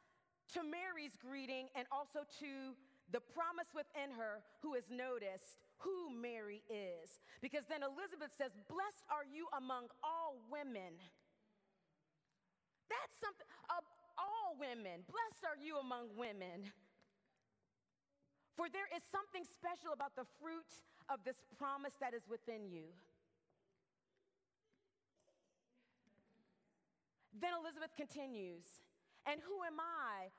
to 0.58 0.64
Mary's 0.64 1.14
greeting 1.20 1.70
and 1.76 1.86
also 1.92 2.26
to 2.42 2.74
the 3.12 3.24
promise 3.32 3.72
within 3.72 4.12
her 4.16 4.44
who 4.60 4.76
has 4.76 4.90
noticed 4.92 5.62
who 5.80 6.10
Mary 6.10 6.66
is. 6.68 7.22
Because 7.40 7.70
then 7.70 7.86
Elizabeth 7.86 8.34
says, 8.36 8.52
Blessed 8.68 9.06
are 9.08 9.24
you 9.24 9.46
among 9.56 9.88
all 10.02 10.42
women. 10.50 10.98
That's 12.90 13.16
something, 13.22 13.48
of 13.70 13.84
all 14.18 14.58
women. 14.58 15.06
Blessed 15.06 15.44
are 15.46 15.60
you 15.60 15.78
among 15.78 16.16
women. 16.18 16.74
For 18.58 18.68
there 18.74 18.90
is 18.90 19.06
something 19.14 19.46
special 19.46 19.94
about 19.94 20.18
the 20.18 20.26
fruit 20.42 20.68
of 21.14 21.22
this 21.22 21.38
promise 21.62 21.94
that 22.02 22.18
is 22.18 22.26
within 22.26 22.66
you. 22.66 22.90
Then 27.36 27.54
Elizabeth 27.58 27.94
continues, 27.96 28.66
and 29.28 29.42
who 29.44 29.64
am 29.68 29.80
I 29.80 30.32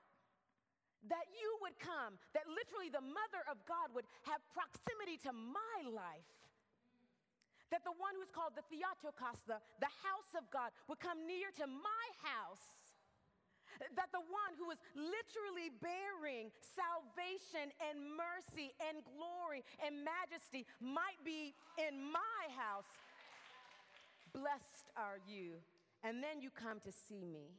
that 1.07 1.31
you 1.31 1.49
would 1.63 1.79
come, 1.79 2.19
that 2.35 2.49
literally 2.51 2.91
the 2.91 3.05
mother 3.05 3.45
of 3.47 3.63
God 3.69 3.95
would 3.95 4.09
have 4.27 4.43
proximity 4.51 5.21
to 5.29 5.33
my 5.33 5.79
life? 5.87 6.27
That 7.71 7.85
the 7.85 7.95
one 7.95 8.17
who's 8.17 8.33
called 8.33 8.57
the 8.57 8.65
Theotokos, 8.73 9.45
the, 9.45 9.61
the 9.79 9.93
house 10.03 10.33
of 10.35 10.49
God, 10.49 10.73
would 10.89 10.99
come 10.99 11.29
near 11.29 11.53
to 11.61 11.69
my 11.69 12.07
house 12.25 12.79
that 13.95 14.11
the 14.11 14.25
one 14.27 14.53
who 14.59 14.71
is 14.75 14.81
literally 14.95 15.71
bearing 15.79 16.51
salvation 16.61 17.71
and 17.79 18.03
mercy 18.19 18.75
and 18.83 19.07
glory 19.07 19.63
and 19.79 20.03
majesty 20.03 20.67
might 20.83 21.19
be 21.25 21.55
in 21.79 21.95
my 22.11 22.43
house. 22.59 22.91
Blessed 24.35 24.91
are 24.97 25.23
you. 25.27 25.63
And 26.03 26.23
then 26.23 26.41
you 26.41 26.51
come 26.51 26.81
to 26.85 26.93
see 26.93 27.25
me. 27.25 27.59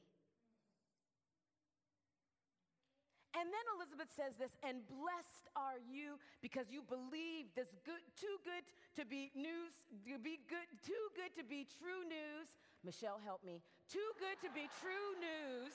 And 3.40 3.48
then 3.48 3.66
Elizabeth 3.78 4.10
says 4.12 4.36
this, 4.36 4.58
and 4.68 4.84
blessed 4.90 5.48
are 5.56 5.80
you 5.80 6.20
because 6.42 6.68
you 6.68 6.84
believe 6.84 7.54
this 7.56 7.72
good, 7.86 8.02
too 8.20 8.36
good 8.44 8.68
to 9.00 9.06
be 9.08 9.32
news, 9.32 9.72
to 10.12 10.20
be 10.20 10.44
good, 10.50 10.68
too 10.84 11.06
good 11.16 11.32
to 11.38 11.46
be 11.48 11.64
true 11.80 12.04
news. 12.04 12.52
Michelle, 12.84 13.22
help 13.24 13.44
me. 13.46 13.62
Too 13.88 14.12
good 14.20 14.36
to 14.44 14.50
be 14.52 14.68
true 14.82 15.16
news 15.24 15.72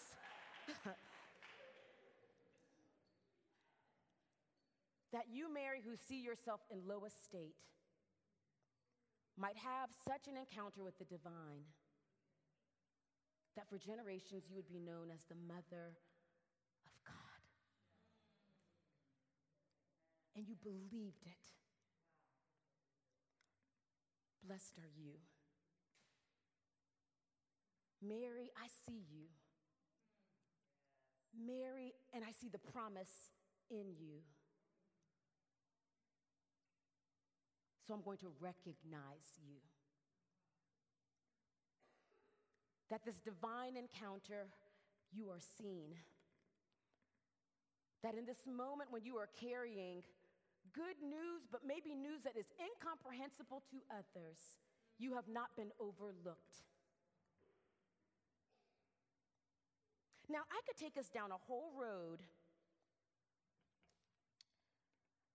that 5.14 5.30
you, 5.32 5.48
Mary, 5.52 5.80
who 5.80 5.96
see 5.96 6.20
yourself 6.20 6.60
in 6.68 6.82
low 6.84 7.04
estate, 7.06 7.54
might 9.38 9.56
have 9.56 9.90
such 10.06 10.26
an 10.28 10.36
encounter 10.36 10.82
with 10.82 10.98
the 10.98 11.04
divine 11.04 11.64
that 13.56 13.68
for 13.68 13.78
generations 13.78 14.44
you 14.48 14.56
would 14.56 14.68
be 14.68 14.78
known 14.78 15.10
as 15.12 15.22
the 15.28 15.38
mother 15.46 15.94
of 16.86 16.92
God. 17.06 17.40
And 20.36 20.48
you 20.48 20.56
believed 20.62 21.26
it. 21.26 21.44
Blessed 24.46 24.78
are 24.78 24.92
you. 24.98 25.14
Mary, 28.02 28.50
I 28.60 28.66
see 28.84 29.00
you. 29.10 29.26
Mary, 31.34 31.94
and 32.12 32.22
I 32.22 32.32
see 32.32 32.48
the 32.48 32.58
promise 32.58 33.30
in 33.70 33.94
you. 33.98 34.20
So 37.86 37.94
I'm 37.94 38.02
going 38.02 38.18
to 38.18 38.28
recognize 38.40 39.32
you. 39.46 39.60
That 42.94 43.02
this 43.04 43.18
divine 43.18 43.74
encounter, 43.74 44.46
you 45.10 45.26
are 45.26 45.42
seen. 45.58 45.98
That 48.04 48.14
in 48.14 48.24
this 48.24 48.46
moment 48.46 48.92
when 48.94 49.02
you 49.02 49.16
are 49.16 49.26
carrying 49.34 50.06
good 50.70 51.02
news, 51.02 51.42
but 51.50 51.66
maybe 51.66 51.90
news 51.98 52.22
that 52.22 52.38
is 52.38 52.46
incomprehensible 52.54 53.66
to 53.74 53.82
others, 53.90 54.38
you 54.96 55.18
have 55.18 55.26
not 55.26 55.50
been 55.56 55.74
overlooked. 55.82 56.62
Now, 60.30 60.46
I 60.46 60.62
could 60.62 60.78
take 60.78 60.96
us 60.96 61.10
down 61.10 61.32
a 61.32 61.40
whole 61.50 61.74
road 61.74 62.22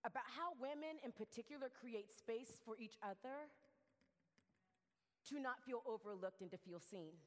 about 0.08 0.24
how 0.32 0.56
women 0.64 0.96
in 1.04 1.12
particular 1.12 1.68
create 1.68 2.08
space 2.08 2.56
for 2.64 2.80
each 2.80 2.96
other 3.04 3.52
to 5.28 5.42
not 5.42 5.60
feel 5.66 5.84
overlooked 5.84 6.40
and 6.40 6.50
to 6.52 6.58
feel 6.58 6.80
seen. 6.80 7.20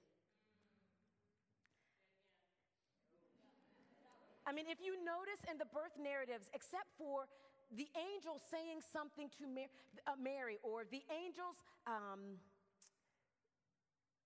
I 4.47 4.51
mean, 4.51 4.67
if 4.67 4.83
you 4.83 4.99
notice 5.07 5.39
in 5.47 5.59
the 5.59 5.69
birth 5.71 5.95
narratives, 5.95 6.51
except 6.51 6.91
for 6.99 7.31
the 7.71 7.87
angel 7.95 8.43
saying 8.51 8.83
something 8.93 9.31
to 9.39 9.47
Mary, 9.47 9.71
uh, 10.07 10.19
Mary 10.19 10.59
or 10.67 10.83
the 10.85 11.01
angels 11.09 11.63
um, 11.87 12.37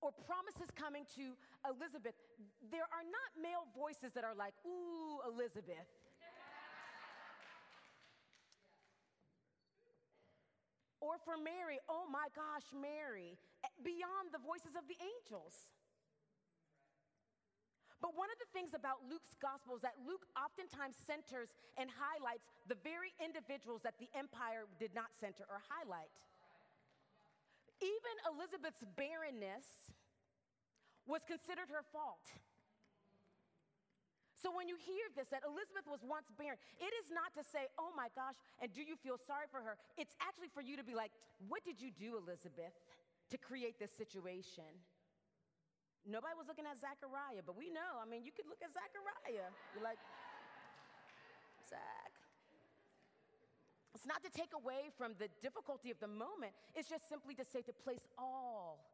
or 0.01 0.11
promises 0.25 0.73
coming 0.73 1.05
to 1.21 1.37
Elizabeth, 1.69 2.17
there 2.73 2.89
are 2.89 3.05
not 3.05 3.31
male 3.37 3.69
voices 3.77 4.17
that 4.17 4.25
are 4.25 4.35
like, 4.35 4.57
ooh, 4.65 5.21
Elizabeth. 5.29 5.87
or 11.07 11.23
for 11.23 11.39
Mary, 11.39 11.79
oh 11.87 12.03
my 12.11 12.27
gosh, 12.35 12.67
Mary, 12.75 13.39
eh, 13.63 13.71
beyond 13.87 14.35
the 14.35 14.43
voices 14.43 14.75
of 14.75 14.83
the 14.91 14.99
angels. 14.99 15.55
But 18.05 18.13
one 18.13 18.29
of 18.29 18.39
the 18.39 18.51
things 18.53 18.77
about 18.77 19.01
Luke's 19.09 19.33
gospel 19.41 19.77
is 19.77 19.83
that 19.83 19.97
Luke 20.05 20.29
oftentimes 20.37 20.97
centers 21.01 21.57
and 21.81 21.89
highlights 21.89 22.45
the 22.69 22.77
very 22.85 23.17
individuals 23.17 23.81
that 23.89 23.97
the 23.97 24.13
empire 24.13 24.69
did 24.77 24.93
not 24.93 25.17
center 25.17 25.49
or 25.49 25.65
highlight. 25.65 26.13
Even 27.81 28.15
Elizabeth's 28.29 28.85
barrenness 28.97 29.93
was 31.09 31.25
considered 31.25 31.73
her 31.73 31.85
fault. 31.93 32.25
So 34.37 34.53
when 34.53 34.69
you 34.69 34.77
hear 34.77 35.09
this, 35.17 35.33
that 35.33 35.41
Elizabeth 35.49 35.89
was 35.89 36.05
once 36.05 36.29
barren, 36.37 36.61
it 36.77 36.93
is 37.01 37.09
not 37.09 37.33
to 37.35 37.43
say, 37.43 37.73
oh 37.81 37.91
my 37.97 38.13
gosh, 38.13 38.37
and 38.61 38.69
do 38.69 38.85
you 38.85 38.95
feel 39.01 39.17
sorry 39.17 39.49
for 39.49 39.65
her? 39.65 39.81
It's 39.97 40.13
actually 40.21 40.53
for 40.53 40.61
you 40.61 40.77
to 40.77 40.85
be 40.85 40.95
like, 40.95 41.11
what 41.49 41.65
did 41.65 41.81
you 41.81 41.89
do, 41.91 42.21
Elizabeth, 42.21 42.77
to 43.33 43.37
create 43.41 43.81
this 43.81 43.91
situation? 43.97 44.69
Nobody 46.07 46.39
was 46.39 46.47
looking 46.47 46.71
at 46.71 46.79
Zachariah, 46.79 47.43
but 47.43 47.59
we 47.59 47.67
know. 47.69 47.99
I 47.99 48.07
mean, 48.07 48.23
you 48.23 48.31
could 48.31 48.47
look 48.47 48.63
at 48.63 48.71
Zachariah. 48.71 49.51
You're 49.75 49.83
like, 49.83 49.99
Zach. 51.67 52.15
It's 53.91 54.07
not 54.07 54.23
to 54.23 54.31
take 54.31 54.55
away 54.55 54.95
from 54.95 55.19
the 55.19 55.27
difficulty 55.43 55.91
of 55.91 55.99
the 55.99 56.07
moment, 56.07 56.55
it's 56.75 56.89
just 56.89 57.09
simply 57.09 57.35
to 57.35 57.45
say 57.45 57.63
to 57.63 57.73
place 57.73 58.07
all 58.19 58.87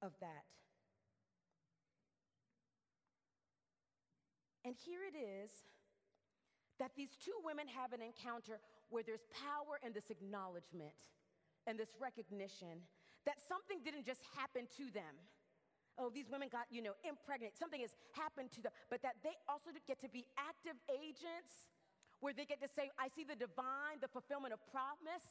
of 0.00 0.12
that. 0.20 0.46
And 4.64 4.76
here 4.84 5.00
it 5.04 5.16
is 5.16 5.50
that 6.78 6.92
these 6.96 7.16
two 7.20 7.34
women 7.44 7.66
have 7.68 7.92
an 7.92 8.00
encounter 8.00 8.60
where 8.90 9.02
there's 9.02 9.26
power 9.34 9.80
in 9.84 9.92
this 9.92 10.08
acknowledgement 10.10 10.94
and 11.66 11.78
this 11.78 11.92
recognition 12.00 12.86
that 13.26 13.36
something 13.48 13.80
didn't 13.84 14.06
just 14.06 14.22
happen 14.36 14.64
to 14.76 14.88
them. 14.94 15.18
Oh, 15.98 16.10
these 16.14 16.30
women 16.30 16.46
got, 16.46 16.70
you 16.70 16.80
know, 16.80 16.94
impregnated. 17.02 17.58
Something 17.58 17.82
has 17.82 17.90
happened 18.14 18.54
to 18.54 18.62
them, 18.62 18.72
but 18.88 19.02
that 19.02 19.18
they 19.26 19.34
also 19.50 19.74
get 19.86 20.00
to 20.00 20.08
be 20.08 20.24
active 20.38 20.78
agents 20.86 21.66
where 22.20 22.32
they 22.32 22.46
get 22.46 22.62
to 22.62 22.70
say, 22.70 22.90
I 22.98 23.10
see 23.10 23.26
the 23.26 23.34
divine, 23.34 23.98
the 24.00 24.08
fulfillment 24.08 24.54
of 24.54 24.62
promise 24.70 25.26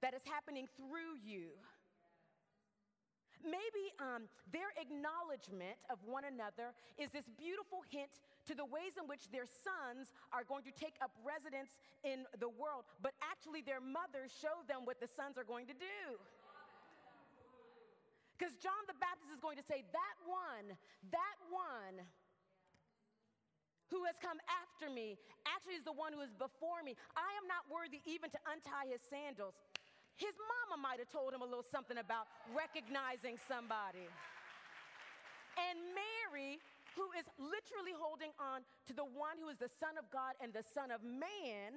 that 0.00 0.12
is 0.12 0.24
happening 0.24 0.68
through 0.76 1.20
you. 1.20 1.52
Maybe 3.44 3.92
um, 4.00 4.26
their 4.48 4.72
acknowledgement 4.80 5.76
of 5.92 6.00
one 6.02 6.24
another 6.24 6.72
is 6.96 7.12
this 7.12 7.28
beautiful 7.36 7.84
hint 7.92 8.10
to 8.48 8.56
the 8.56 8.64
ways 8.64 8.96
in 8.96 9.06
which 9.06 9.28
their 9.30 9.44
sons 9.44 10.10
are 10.32 10.42
going 10.42 10.64
to 10.64 10.72
take 10.72 10.96
up 11.04 11.12
residence 11.20 11.78
in 12.02 12.24
the 12.40 12.48
world, 12.48 12.88
but 13.04 13.12
actually 13.20 13.60
their 13.60 13.80
mothers 13.80 14.32
show 14.32 14.64
them 14.66 14.88
what 14.88 14.98
the 14.98 15.06
sons 15.06 15.36
are 15.36 15.46
going 15.46 15.68
to 15.68 15.76
do. 15.76 16.16
Because 18.36 18.52
John 18.60 18.84
the 18.84 18.96
Baptist 19.00 19.32
is 19.32 19.40
going 19.40 19.56
to 19.56 19.64
say, 19.64 19.82
That 19.96 20.16
one, 20.28 20.76
that 21.08 21.36
one 21.48 22.04
who 23.88 24.04
has 24.04 24.18
come 24.20 24.36
after 24.50 24.92
me 24.92 25.16
actually 25.48 25.80
is 25.80 25.86
the 25.86 25.96
one 25.96 26.12
who 26.12 26.20
is 26.20 26.34
before 26.36 26.84
me. 26.84 26.98
I 27.16 27.30
am 27.40 27.48
not 27.48 27.64
worthy 27.72 28.04
even 28.04 28.28
to 28.34 28.40
untie 28.44 28.92
his 28.92 29.00
sandals. 29.00 29.56
His 30.18 30.34
mama 30.36 30.80
might 30.80 30.98
have 30.98 31.12
told 31.12 31.32
him 31.32 31.44
a 31.44 31.48
little 31.48 31.66
something 31.66 32.00
about 32.00 32.26
recognizing 32.52 33.36
somebody. 33.46 34.08
And 35.56 35.76
Mary, 35.92 36.60
who 36.96 37.08
is 37.16 37.28
literally 37.36 37.92
holding 37.96 38.32
on 38.40 38.64
to 38.88 38.92
the 38.96 39.04
one 39.04 39.36
who 39.40 39.48
is 39.52 39.60
the 39.60 39.72
Son 39.80 40.00
of 40.00 40.08
God 40.08 40.36
and 40.40 40.52
the 40.52 40.64
Son 40.72 40.88
of 40.88 41.04
Man, 41.04 41.76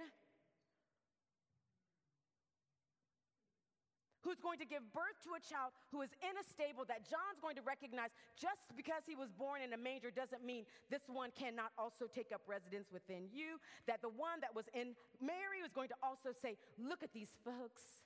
who's 4.21 4.39
going 4.39 4.59
to 4.59 4.67
give 4.67 4.83
birth 4.91 5.17
to 5.23 5.35
a 5.35 5.41
child 5.41 5.71
who 5.91 6.01
is 6.01 6.11
in 6.19 6.35
a 6.35 6.45
stable 6.45 6.83
that 6.87 7.07
John's 7.07 7.39
going 7.41 7.55
to 7.55 7.63
recognize 7.63 8.11
just 8.35 8.71
because 8.75 9.07
he 9.07 9.15
was 9.15 9.31
born 9.31 9.61
in 9.61 9.71
a 9.73 9.79
manger 9.79 10.11
doesn't 10.11 10.43
mean 10.43 10.67
this 10.91 11.07
one 11.07 11.31
cannot 11.35 11.71
also 11.77 12.05
take 12.07 12.31
up 12.35 12.41
residence 12.47 12.91
within 12.91 13.31
you. 13.31 13.59
That 13.87 14.01
the 14.01 14.11
one 14.11 14.39
that 14.41 14.53
was 14.53 14.67
in 14.75 14.95
Mary 15.23 15.63
was 15.63 15.71
going 15.71 15.89
to 15.89 15.99
also 16.03 16.35
say, 16.35 16.57
Look 16.77 17.03
at 17.03 17.13
these 17.13 17.31
folks. 17.43 18.03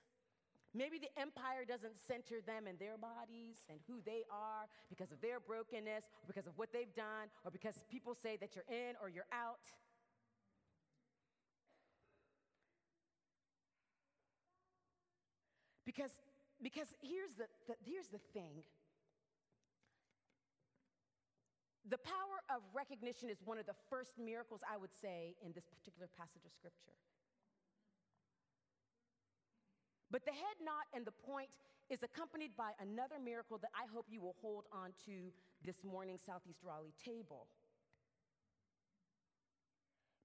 Maybe 0.74 0.98
the 0.98 1.14
empire 1.22 1.70
doesn't 1.70 2.02
center 2.02 2.42
them 2.42 2.66
in 2.66 2.82
their 2.82 2.98
bodies 2.98 3.62
and 3.70 3.78
who 3.86 4.02
they 4.02 4.26
are 4.34 4.66
because 4.90 5.14
of 5.14 5.22
their 5.22 5.38
brokenness, 5.38 6.10
or 6.10 6.26
because 6.26 6.50
of 6.50 6.58
what 6.58 6.74
they've 6.74 6.90
done, 6.98 7.30
or 7.46 7.54
because 7.54 7.78
people 7.94 8.18
say 8.18 8.42
that 8.42 8.58
you're 8.58 8.66
in 8.66 8.98
or 8.98 9.06
you're 9.06 9.30
out. 9.30 9.62
Because, 15.94 16.12
because 16.62 16.88
here's, 17.02 17.38
the, 17.38 17.46
the, 17.68 17.76
here's 17.86 18.08
the 18.08 18.22
thing 18.34 18.66
the 21.90 22.00
power 22.00 22.40
of 22.50 22.64
recognition 22.74 23.30
is 23.30 23.44
one 23.44 23.60
of 23.60 23.68
the 23.68 23.76
first 23.90 24.16
miracles, 24.18 24.62
I 24.64 24.78
would 24.78 24.96
say, 25.02 25.36
in 25.44 25.52
this 25.52 25.68
particular 25.68 26.08
passage 26.08 26.48
of 26.48 26.52
Scripture. 26.56 26.96
But 30.10 30.24
the 30.24 30.32
head 30.32 30.64
knot 30.64 30.88
and 30.96 31.04
the 31.04 31.12
point 31.12 31.50
is 31.90 32.02
accompanied 32.02 32.56
by 32.56 32.72
another 32.80 33.20
miracle 33.20 33.58
that 33.60 33.72
I 33.76 33.92
hope 33.92 34.06
you 34.08 34.22
will 34.22 34.36
hold 34.40 34.64
on 34.72 34.94
to 35.06 35.34
this 35.66 35.84
morning 35.84 36.18
Southeast 36.18 36.64
Raleigh 36.64 36.96
table. 37.04 37.48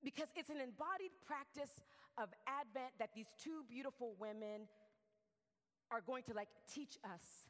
Because 0.04 0.28
it's 0.37 0.50
an 0.50 0.62
embodied 0.62 1.10
practice 1.26 1.82
of 2.16 2.30
Advent 2.46 2.94
that 3.00 3.10
these 3.16 3.34
two 3.42 3.66
beautiful 3.68 4.14
women 4.20 4.70
are 5.90 6.00
going 6.00 6.23
to 6.25 6.35
like 6.35 6.49
teach 6.73 6.99
us 7.04 7.49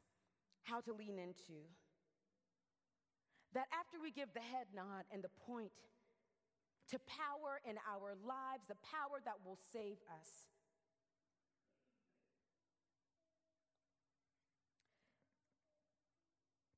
how 0.62 0.80
to 0.80 0.92
lean 0.92 1.18
into. 1.18 1.66
That 3.54 3.66
after 3.72 3.98
we 4.00 4.10
give 4.10 4.28
the 4.34 4.40
head 4.40 4.66
nod 4.74 5.04
and 5.10 5.22
the 5.22 5.32
point 5.46 5.72
to 6.90 6.98
power 7.08 7.60
in 7.68 7.76
our 7.88 8.14
lives, 8.24 8.64
the 8.68 8.80
power 8.84 9.20
that 9.24 9.36
will 9.44 9.58
save 9.72 9.96
us. 10.20 10.28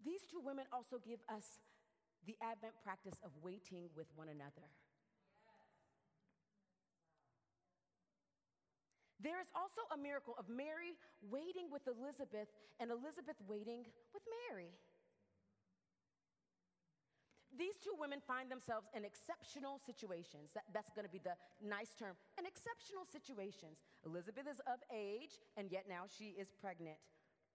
These 0.05 0.23
two 0.31 0.41
women 0.43 0.65
also 0.73 0.99
give 0.99 1.21
us 1.29 1.61
the 2.27 2.37
Advent 2.43 2.75
practice 2.83 3.19
of 3.25 3.31
waiting 3.43 3.91
with 3.95 4.07
one 4.15 4.29
another. 4.29 4.67
There 9.23 9.41
is 9.41 9.49
also 9.53 9.85
a 9.93 9.99
miracle 10.01 10.35
of 10.39 10.49
Mary 10.49 10.97
waiting 11.29 11.69
with 11.69 11.85
Elizabeth 11.85 12.49
and 12.81 12.91
Elizabeth 12.91 13.37
waiting 13.47 13.85
with 14.17 14.25
Mary. 14.49 14.73
These 17.59 17.77
two 17.85 17.93
women 17.99 18.25
find 18.25 18.49
themselves 18.49 18.89
in 18.97 19.05
exceptional 19.05 19.77
situations. 19.85 20.57
That, 20.57 20.65
that's 20.73 20.89
going 20.97 21.05
to 21.05 21.13
be 21.13 21.21
the 21.21 21.37
nice 21.61 21.93
term. 21.99 22.17
In 22.39 22.47
exceptional 22.47 23.05
situations. 23.05 23.85
Elizabeth 24.07 24.49
is 24.49 24.61
of 24.65 24.81
age, 24.89 25.37
and 25.59 25.69
yet 25.71 25.85
now 25.85 26.09
she 26.09 26.33
is 26.41 26.49
pregnant. 26.57 26.97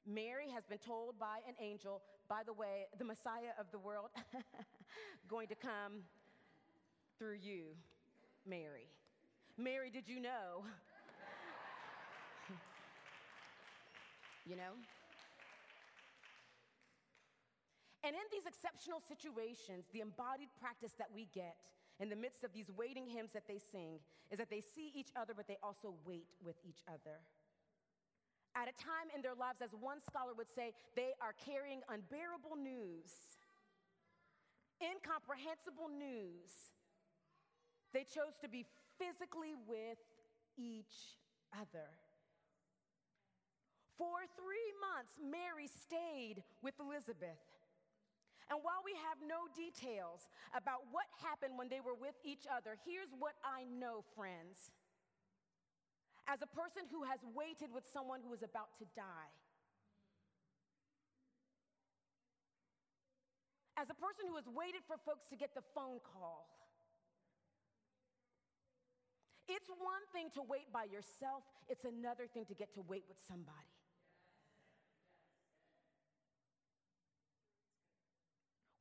Mary 0.06 0.46
has 0.54 0.66
been 0.70 0.78
told 0.78 1.18
by 1.18 1.42
an 1.48 1.56
angel, 1.60 2.04
by 2.30 2.44
the 2.46 2.54
way, 2.54 2.86
the 3.00 3.06
Messiah 3.06 3.58
of 3.60 3.66
the 3.72 3.80
world, 3.80 4.10
going 5.28 5.48
to 5.48 5.56
come 5.56 6.06
through 7.18 7.38
you, 7.42 7.74
Mary. 8.46 8.86
Mary, 9.58 9.90
did 9.90 10.08
you 10.08 10.20
know 10.20 10.66
you 14.46 14.56
know? 14.56 14.78
And 18.06 18.14
in 18.14 18.28
these 18.30 18.46
exceptional 18.46 19.02
situations, 19.02 19.90
the 19.90 20.06
embodied 20.06 20.54
practice 20.62 20.94
that 21.02 21.10
we 21.10 21.26
get 21.34 21.58
in 22.00 22.10
the 22.10 22.16
midst 22.16 22.44
of 22.44 22.54
these 22.54 22.70
waiting 22.70 23.10
hymns 23.10 23.34
that 23.34 23.50
they 23.50 23.58
sing 23.58 23.98
is 24.30 24.38
that 24.38 24.50
they 24.54 24.62
see 24.62 24.94
each 24.94 25.10
other, 25.18 25.34
but 25.34 25.48
they 25.48 25.58
also 25.64 25.96
wait 26.06 26.30
with 26.46 26.56
each 26.62 26.86
other. 26.88 27.18
At 28.54 28.70
a 28.70 28.76
time 28.78 29.10
in 29.14 29.26
their 29.26 29.34
lives, 29.34 29.62
as 29.66 29.74
one 29.74 30.00
scholar 30.06 30.38
would 30.38 30.54
say, 30.54 30.72
they 30.96 31.18
are 31.20 31.34
carrying 31.34 31.82
unbearable 31.90 32.56
news, 32.56 33.12
incomprehensible 34.80 35.90
news. 35.90 36.72
They 37.92 38.06
chose 38.06 38.38
to 38.42 38.48
be 38.48 38.66
physically 39.02 39.58
with 39.68 39.98
each 40.58 41.18
other. 41.52 41.90
For 43.98 44.28
three 44.36 44.72
months, 44.84 45.16
Mary 45.20 45.72
stayed 45.72 46.44
with 46.60 46.76
Elizabeth. 46.80 47.40
And 48.52 48.62
while 48.62 48.84
we 48.86 48.94
have 49.10 49.18
no 49.26 49.50
details 49.58 50.30
about 50.54 50.86
what 50.94 51.10
happened 51.24 51.58
when 51.58 51.72
they 51.72 51.82
were 51.82 51.98
with 51.98 52.14
each 52.22 52.46
other, 52.46 52.78
here's 52.86 53.10
what 53.18 53.34
I 53.42 53.66
know, 53.66 54.06
friends. 54.14 54.70
As 56.28 56.42
a 56.46 56.50
person 56.50 56.86
who 56.92 57.08
has 57.10 57.22
waited 57.34 57.74
with 57.74 57.86
someone 57.90 58.22
who 58.22 58.34
is 58.34 58.44
about 58.46 58.78
to 58.78 58.86
die, 58.94 59.34
as 63.78 63.90
a 63.90 63.98
person 63.98 64.30
who 64.30 64.36
has 64.36 64.46
waited 64.46 64.82
for 64.86 64.98
folks 65.06 65.26
to 65.34 65.36
get 65.36 65.54
the 65.56 65.66
phone 65.74 65.98
call, 66.02 66.50
it's 69.48 69.70
one 69.70 70.06
thing 70.14 70.30
to 70.34 70.42
wait 70.42 70.70
by 70.74 70.86
yourself, 70.86 71.46
it's 71.70 71.86
another 71.86 72.26
thing 72.26 72.46
to 72.46 72.56
get 72.58 72.74
to 72.74 72.82
wait 72.82 73.06
with 73.10 73.18
somebody. 73.28 73.75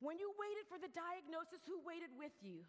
When 0.05 0.21
you 0.21 0.29
waited 0.37 0.69
for 0.69 0.77
the 0.77 0.93
diagnosis, 0.93 1.65
who 1.65 1.81
waited 1.81 2.13
with 2.13 2.37
you? 2.45 2.61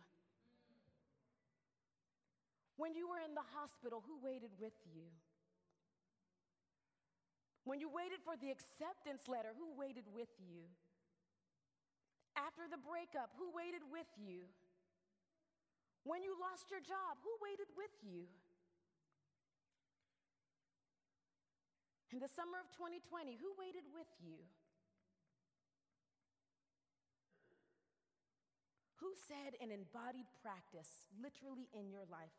When 2.80 2.96
you 2.96 3.04
were 3.12 3.20
in 3.20 3.36
the 3.36 3.44
hospital, 3.52 4.00
who 4.00 4.16
waited 4.24 4.56
with 4.56 4.72
you? 4.88 5.04
When 7.68 7.76
you 7.76 7.92
waited 7.92 8.24
for 8.24 8.40
the 8.40 8.48
acceptance 8.48 9.28
letter, 9.28 9.52
who 9.52 9.76
waited 9.76 10.08
with 10.16 10.32
you? 10.40 10.64
After 12.40 12.64
the 12.72 12.80
breakup, 12.80 13.36
who 13.36 13.52
waited 13.52 13.84
with 13.84 14.08
you? 14.16 14.48
When 16.08 16.24
you 16.24 16.40
lost 16.40 16.72
your 16.72 16.80
job, 16.80 17.20
who 17.20 17.36
waited 17.44 17.68
with 17.76 17.92
you? 18.00 18.32
In 22.16 22.16
the 22.16 22.32
summer 22.32 22.56
of 22.64 22.72
2020, 22.80 23.36
who 23.36 23.52
waited 23.60 23.84
with 23.92 24.08
you? 24.24 24.40
Said 29.16 29.56
an 29.60 29.72
embodied 29.72 30.28
practice, 30.44 31.08
literally 31.16 31.68
in 31.72 31.88
your 31.88 32.04
life, 32.12 32.34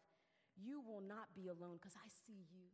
you 0.57 0.81
will 0.81 1.01
not 1.01 1.33
be 1.33 1.49
alone 1.49 1.77
because 1.77 1.97
I 1.97 2.09
see 2.25 2.45
you? 2.53 2.69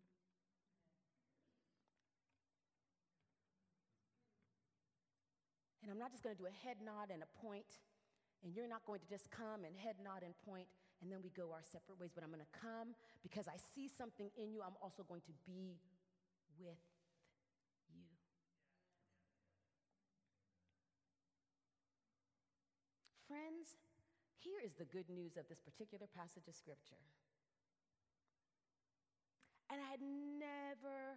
And 5.84 5.92
I'm 5.92 6.00
not 6.00 6.16
just 6.16 6.24
going 6.24 6.32
to 6.36 6.40
do 6.40 6.48
a 6.48 6.58
head 6.64 6.80
nod 6.80 7.12
and 7.12 7.20
a 7.20 7.30
point, 7.44 7.68
and 8.40 8.56
you're 8.56 8.72
not 8.72 8.88
going 8.88 9.04
to 9.04 9.10
just 9.12 9.28
come 9.28 9.68
and 9.68 9.76
head 9.76 10.00
nod 10.00 10.24
and 10.24 10.32
point, 10.48 10.72
and 11.04 11.12
then 11.12 11.20
we 11.20 11.28
go 11.36 11.52
our 11.52 11.64
separate 11.68 12.00
ways. 12.00 12.16
But 12.16 12.24
I'm 12.24 12.32
going 12.32 12.40
to 12.40 12.56
come 12.56 12.96
because 13.20 13.52
I 13.52 13.60
see 13.76 13.92
something 13.92 14.32
in 14.40 14.56
you. 14.56 14.64
I'm 14.64 14.80
also 14.80 15.04
going 15.04 15.28
to 15.28 15.36
be 15.44 15.76
with 16.56 16.80
you. 17.92 18.08
Friends, 23.28 23.76
here 24.44 24.60
is 24.60 24.76
the 24.76 24.86
good 24.86 25.08
news 25.08 25.40
of 25.40 25.48
this 25.48 25.64
particular 25.64 26.06
passage 26.12 26.52
of 26.52 26.56
Scripture. 26.56 27.00
And 29.72 29.80
I 29.80 29.88
had 29.96 30.04
never 30.04 31.16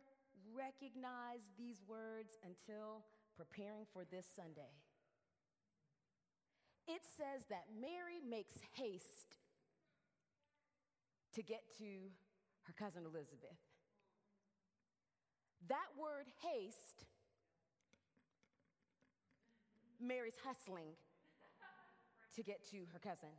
recognized 0.55 1.51
these 1.59 1.83
words 1.91 2.39
until 2.47 3.03
preparing 3.37 3.85
for 3.93 4.07
this 4.07 4.27
Sunday, 4.35 4.73
it 6.87 7.03
says 7.19 7.45
that 7.51 7.67
Mary 7.75 8.23
makes 8.23 8.55
haste 8.75 9.43
to 11.35 11.43
get 11.43 11.63
to 11.79 12.15
her 12.63 12.75
cousin 12.79 13.03
Elizabeth. 13.05 13.59
That 15.69 15.91
word 15.99 16.31
haste, 16.41 17.05
Mary's 20.01 20.39
hustling 20.45 20.95
to 22.37 22.43
get 22.43 22.63
to 22.71 22.85
her 22.93 23.01
cousin, 23.01 23.33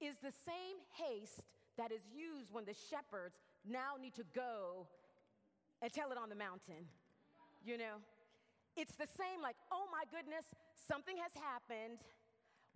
is 0.00 0.16
the 0.22 0.32
same 0.44 0.80
haste 0.96 1.44
that 1.76 1.92
is 1.92 2.04
used 2.12 2.52
when 2.52 2.64
the 2.64 2.76
shepherds 2.88 3.36
now 3.64 3.96
need 4.00 4.14
to 4.14 4.24
go 4.34 4.86
and 5.82 5.92
tell 5.92 6.12
it 6.12 6.18
on 6.20 6.28
the 6.28 6.36
mountain. 6.36 6.88
You 7.64 7.76
know? 7.76 8.00
It's 8.76 8.96
the 8.96 9.08
same, 9.08 9.42
like, 9.42 9.56
oh 9.72 9.88
my 9.92 10.04
goodness, 10.08 10.44
something 10.88 11.16
has 11.16 11.32
happened. 11.36 12.00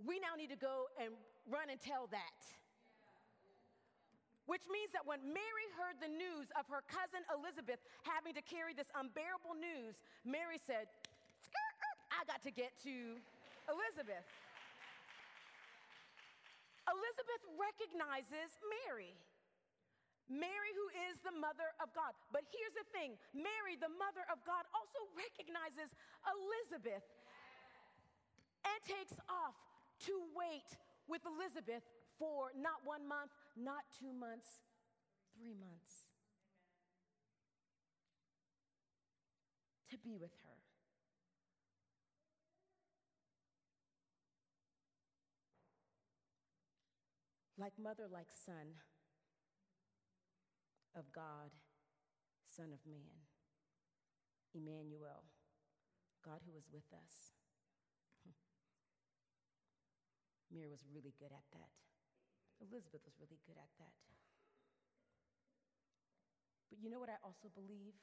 We 0.04 0.18
now 0.18 0.36
need 0.36 0.50
to 0.50 0.60
go 0.60 0.90
and 1.00 1.14
run 1.48 1.70
and 1.70 1.80
tell 1.80 2.08
that. 2.10 2.40
Which 4.44 4.68
means 4.68 4.92
that 4.92 5.08
when 5.08 5.24
Mary 5.24 5.68
heard 5.72 5.96
the 6.04 6.12
news 6.12 6.52
of 6.52 6.68
her 6.68 6.84
cousin 6.84 7.24
Elizabeth 7.32 7.80
having 8.04 8.36
to 8.36 8.44
carry 8.44 8.76
this 8.76 8.92
unbearable 8.92 9.56
news, 9.56 9.96
Mary 10.28 10.60
said, 10.60 10.84
I 12.12 12.20
got 12.28 12.44
to 12.44 12.52
get 12.52 12.76
to 12.84 13.16
Elizabeth. 13.72 14.28
Elizabeth 16.88 17.42
recognizes 17.56 18.50
Mary. 18.84 19.16
Mary, 20.28 20.72
who 20.72 20.88
is 21.12 21.20
the 21.20 21.36
mother 21.36 21.68
of 21.84 21.92
God. 21.92 22.16
But 22.32 22.48
here's 22.48 22.72
the 22.72 22.88
thing 22.96 23.16
Mary, 23.36 23.76
the 23.76 23.92
mother 23.92 24.24
of 24.32 24.40
God, 24.48 24.64
also 24.72 25.04
recognizes 25.12 25.92
Elizabeth 26.24 27.04
and 28.64 28.78
takes 28.88 29.16
off 29.28 29.56
to 30.08 30.14
wait 30.32 30.64
with 31.08 31.20
Elizabeth 31.28 31.84
for 32.16 32.52
not 32.56 32.80
one 32.88 33.04
month, 33.04 33.32
not 33.56 33.84
two 34.00 34.12
months, 34.12 34.64
three 35.36 35.52
months. 35.52 36.08
To 39.92 39.98
be 40.00 40.16
with 40.16 40.32
her. 40.48 40.53
Like 47.64 47.80
mother, 47.80 48.04
like 48.12 48.28
son 48.28 48.76
of 50.92 51.08
God, 51.16 51.48
Son 52.44 52.76
of 52.76 52.84
Man, 52.84 53.24
Emmanuel, 54.52 55.24
God 56.20 56.44
who 56.44 56.52
is 56.60 56.68
with 56.68 56.84
us. 56.92 57.32
Mary 60.52 60.68
was 60.68 60.84
really 60.92 61.16
good 61.16 61.32
at 61.32 61.48
that. 61.56 61.72
Elizabeth 62.60 63.00
was 63.08 63.16
really 63.16 63.40
good 63.48 63.56
at 63.56 63.72
that. 63.80 63.96
But 66.68 66.84
you 66.84 66.92
know 66.92 67.00
what 67.00 67.08
I 67.08 67.16
also 67.24 67.48
believe? 67.48 67.96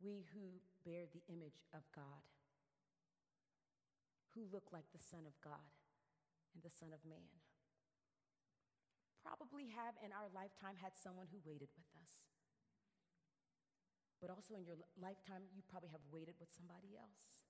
We 0.00 0.24
who 0.32 0.56
bear 0.88 1.04
the 1.12 1.20
image 1.28 1.60
of 1.76 1.84
God, 1.92 2.24
who 4.36 4.44
look 4.52 4.68
like 4.68 4.84
the 4.92 5.00
Son 5.00 5.24
of 5.24 5.32
God 5.40 5.72
and 6.52 6.60
the 6.60 6.68
Son 6.68 6.92
of 6.92 7.00
Man, 7.08 7.32
probably 9.24 9.72
have 9.72 9.96
in 10.04 10.12
our 10.12 10.28
lifetime 10.30 10.76
had 10.76 10.92
someone 10.94 11.26
who 11.32 11.40
waited 11.42 11.72
with 11.72 11.88
us. 11.96 12.12
But 14.20 14.28
also 14.28 14.54
in 14.54 14.68
your 14.68 14.76
lifetime, 15.00 15.48
you 15.56 15.64
probably 15.64 15.90
have 15.90 16.04
waited 16.12 16.36
with 16.36 16.52
somebody 16.52 16.94
else. 16.94 17.40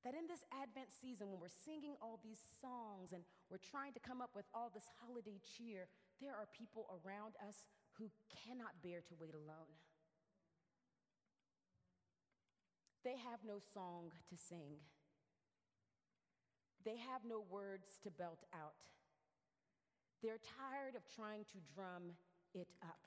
That 0.00 0.16
in 0.16 0.24
this 0.24 0.40
Advent 0.48 0.88
season, 0.96 1.28
when 1.28 1.44
we're 1.44 1.52
singing 1.52 1.92
all 2.00 2.16
these 2.24 2.40
songs 2.56 3.12
and 3.12 3.20
we're 3.52 3.60
trying 3.60 3.92
to 3.92 4.00
come 4.00 4.24
up 4.24 4.32
with 4.32 4.48
all 4.56 4.72
this 4.72 4.88
holiday 4.96 5.36
cheer, 5.44 5.92
there 6.24 6.32
are 6.32 6.48
people 6.56 6.88
around 6.88 7.36
us 7.44 7.68
who 8.00 8.08
cannot 8.32 8.80
bear 8.80 9.04
to 9.04 9.14
wait 9.20 9.36
alone. 9.36 9.76
They 13.04 13.16
have 13.16 13.40
no 13.46 13.58
song 13.72 14.12
to 14.28 14.36
sing, 14.36 14.80
they 16.84 16.96
have 16.96 17.24
no 17.24 17.44
words 17.48 17.98
to 18.04 18.10
belt 18.10 18.44
out. 18.52 18.76
They're 20.22 20.40
tired 20.60 21.00
of 21.00 21.08
trying 21.08 21.48
to 21.56 21.58
drum 21.72 22.12
it 22.52 22.68
up. 22.84 23.00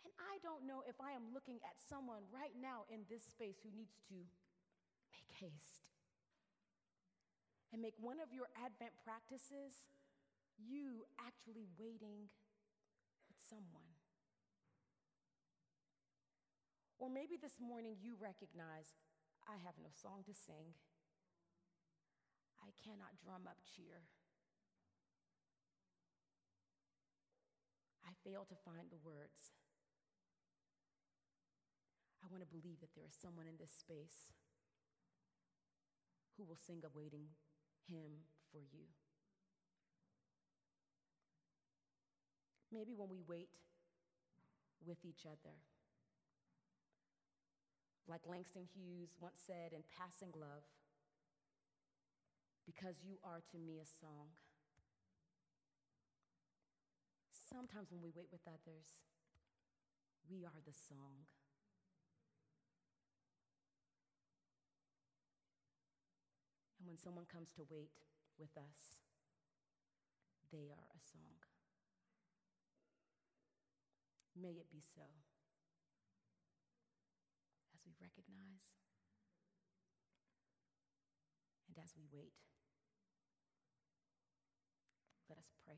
And 0.00 0.12
I 0.16 0.40
don't 0.40 0.64
know 0.64 0.80
if 0.88 0.96
I 0.96 1.12
am 1.12 1.28
looking 1.36 1.60
at 1.60 1.76
someone 1.76 2.24
right 2.32 2.56
now 2.56 2.88
in 2.88 3.04
this 3.12 3.20
space 3.20 3.60
who 3.60 3.68
needs 3.76 4.00
to 4.08 4.16
make 5.12 5.28
haste. 5.36 5.84
And 7.72 7.84
make 7.84 8.00
one 8.00 8.16
of 8.18 8.32
your 8.32 8.48
Advent 8.56 8.96
practices 9.04 9.84
you 10.56 11.04
actually 11.20 11.68
waiting 11.76 12.32
with 13.28 13.38
someone. 13.48 13.89
Or 17.00 17.08
maybe 17.08 17.40
this 17.40 17.56
morning 17.56 17.96
you 17.96 18.12
recognize 18.20 18.92
I 19.48 19.56
have 19.64 19.80
no 19.80 19.88
song 19.88 20.20
to 20.28 20.36
sing, 20.36 20.76
I 22.60 22.76
cannot 22.84 23.16
drum 23.16 23.48
up 23.48 23.56
cheer. 23.64 24.04
I 28.04 28.12
fail 28.20 28.44
to 28.44 28.56
find 28.68 28.92
the 28.92 29.00
words. 29.00 29.56
I 32.20 32.28
want 32.28 32.44
to 32.44 32.52
believe 32.52 32.84
that 32.84 32.92
there 32.92 33.08
is 33.08 33.16
someone 33.16 33.48
in 33.48 33.56
this 33.56 33.72
space 33.72 34.28
who 36.36 36.44
will 36.44 36.60
sing 36.60 36.84
awaiting 36.84 37.32
him 37.88 38.28
for 38.52 38.60
you. 38.60 38.92
Maybe 42.68 42.92
when 42.92 43.08
we 43.08 43.24
wait 43.24 43.56
with 44.84 45.00
each 45.08 45.24
other, 45.24 45.56
like 48.08 48.26
Langston 48.26 48.66
Hughes 48.74 49.14
once 49.20 49.40
said 49.46 49.72
in 49.72 49.82
Passing 49.96 50.32
Love, 50.34 50.64
because 52.66 53.02
you 53.02 53.18
are 53.24 53.42
to 53.52 53.58
me 53.58 53.80
a 53.80 53.86
song. 53.86 54.34
Sometimes 57.32 57.90
when 57.90 58.02
we 58.02 58.10
wait 58.14 58.28
with 58.30 58.46
others, 58.46 59.02
we 60.30 60.44
are 60.44 60.62
the 60.64 60.74
song. 60.74 61.26
And 66.78 66.86
when 66.86 66.98
someone 66.98 67.26
comes 67.26 67.50
to 67.56 67.62
wait 67.68 67.90
with 68.38 68.56
us, 68.56 69.02
they 70.52 70.70
are 70.70 70.88
a 70.94 71.02
song. 71.12 71.42
May 74.40 74.50
it 74.50 74.70
be 74.70 74.80
so. 74.80 75.29
Recognize 78.00 78.80
and 81.70 81.84
as 81.84 81.94
we 81.96 82.02
wait, 82.10 82.32
let 85.28 85.38
us 85.38 85.52
pray. 85.64 85.76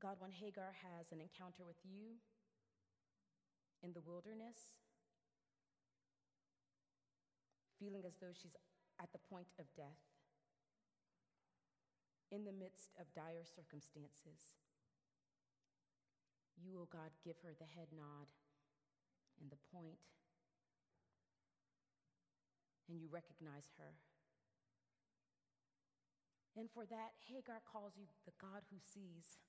God, 0.00 0.16
when 0.18 0.32
Hagar 0.32 0.74
has 0.82 1.12
an 1.12 1.20
encounter 1.20 1.64
with 1.64 1.78
you 1.84 2.18
in 3.82 3.92
the 3.92 4.02
wilderness, 4.02 4.74
feeling 7.84 8.08
as 8.08 8.16
though 8.16 8.32
she's 8.32 8.56
at 8.96 9.12
the 9.12 9.20
point 9.28 9.52
of 9.60 9.68
death, 9.76 10.00
in 12.32 12.48
the 12.48 12.56
midst 12.56 12.96
of 12.96 13.04
dire 13.12 13.44
circumstances, 13.44 14.56
you, 16.56 16.80
O 16.80 16.82
oh 16.82 16.88
God, 16.88 17.12
give 17.20 17.36
her 17.44 17.52
the 17.52 17.68
head 17.68 17.92
nod 17.92 18.32
and 19.36 19.52
the 19.52 19.60
point, 19.68 20.00
and 22.88 22.96
you 22.96 23.12
recognize 23.12 23.68
her. 23.76 24.00
And 26.56 26.70
for 26.72 26.86
that, 26.88 27.18
Hagar 27.28 27.60
calls 27.66 27.98
you 27.98 28.06
the 28.24 28.32
God 28.40 28.64
who 28.70 28.78
sees. 28.78 29.42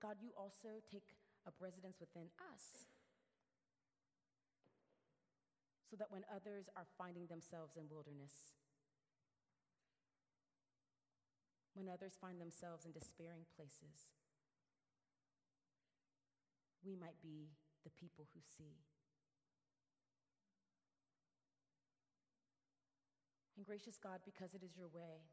God, 0.00 0.16
you 0.20 0.32
also 0.36 0.80
take 0.90 1.14
up 1.46 1.54
residence 1.60 2.00
within 2.00 2.32
us. 2.52 2.88
So 5.88 5.96
that 5.96 6.10
when 6.10 6.24
others 6.32 6.70
are 6.76 6.86
finding 6.96 7.26
themselves 7.26 7.76
in 7.76 7.84
wilderness, 7.90 8.56
when 11.74 11.88
others 11.88 12.16
find 12.20 12.40
themselves 12.40 12.86
in 12.86 12.92
despairing 12.92 13.44
places, 13.56 14.08
we 16.84 16.96
might 16.96 17.20
be 17.20 17.52
the 17.84 17.90
people 17.90 18.28
who 18.32 18.40
see. 18.40 18.80
And 23.56 23.66
gracious 23.66 23.98
God, 24.00 24.20
because 24.24 24.54
it 24.54 24.62
is 24.64 24.76
your 24.76 24.88
way 24.88 25.28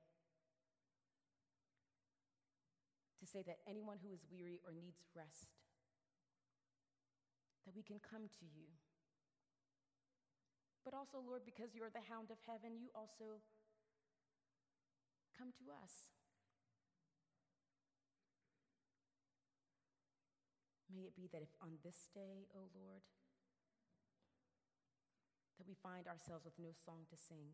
to 3.19 3.25
say 3.25 3.41
that 3.45 3.59
anyone 3.67 3.97
who 4.01 4.13
is 4.13 4.25
weary 4.29 4.61
or 4.65 4.71
needs 4.71 5.01
rest, 5.15 5.57
that 7.65 7.75
we 7.75 7.83
can 7.83 7.99
come 7.99 8.29
to 8.39 8.45
you. 8.45 8.71
But 10.87 10.95
also, 10.95 11.19
Lord, 11.19 11.43
because 11.43 11.75
you're 11.75 11.91
the 11.91 12.07
hound 12.07 12.31
of 12.31 12.39
heaven, 12.47 12.79
you 12.79 12.87
also 12.95 13.43
come 15.35 15.51
to 15.59 15.67
us. 15.69 16.07
May 20.87 21.11
it 21.11 21.15
be 21.19 21.27
that 21.29 21.43
if 21.43 21.51
on 21.61 21.77
this 21.83 22.07
day, 22.15 22.47
O 22.55 22.63
oh 22.63 22.67
Lord, 22.73 23.03
that 25.59 25.67
we 25.67 25.75
find 25.75 26.07
ourselves 26.07 26.45
with 26.45 26.57
no 26.57 26.71
song 26.73 27.05
to 27.11 27.17
sing, 27.17 27.53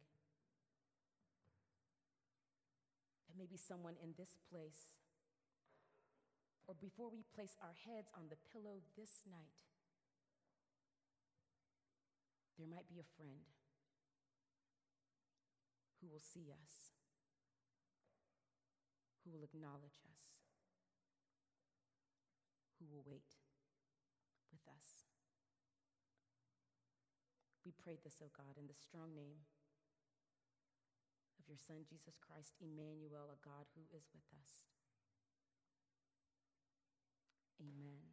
that 3.28 3.36
maybe 3.36 3.58
someone 3.58 3.95
in 3.97 4.13
this 4.15 4.38
place, 4.47 4.93
or 6.67 6.76
before 6.80 7.12
we 7.12 7.28
place 7.36 7.56
our 7.60 7.76
heads 7.86 8.12
on 8.15 8.32
the 8.32 8.39
pillow 8.52 8.80
this 8.95 9.23
night, 9.28 9.58
there 12.58 12.69
might 12.69 12.88
be 12.88 12.99
a 12.99 13.13
friend 13.17 13.49
who 15.99 16.08
will 16.08 16.23
see 16.23 16.52
us, 16.52 16.95
who 19.23 19.32
will 19.32 19.43
acknowledge 19.43 19.99
us 20.08 20.23
who 22.84 22.91
will 22.91 23.08
wait 23.08 23.39
with 24.52 24.67
us. 24.67 25.08
We 27.63 27.71
prayed 27.71 28.04
this, 28.04 28.19
O 28.19 28.28
oh 28.28 28.36
God, 28.36 28.60
in 28.60 28.67
the 28.67 28.76
strong 28.76 29.15
name 29.15 29.47
of 31.39 31.47
your 31.47 31.60
Son, 31.60 31.88
Jesus 31.88 32.19
Christ, 32.19 32.60
Emmanuel, 32.60 33.32
a 33.32 33.39
God 33.39 33.71
who 33.71 33.88
is 33.95 34.12
with 34.12 34.28
us. 34.36 34.72
Amen. 37.63 38.12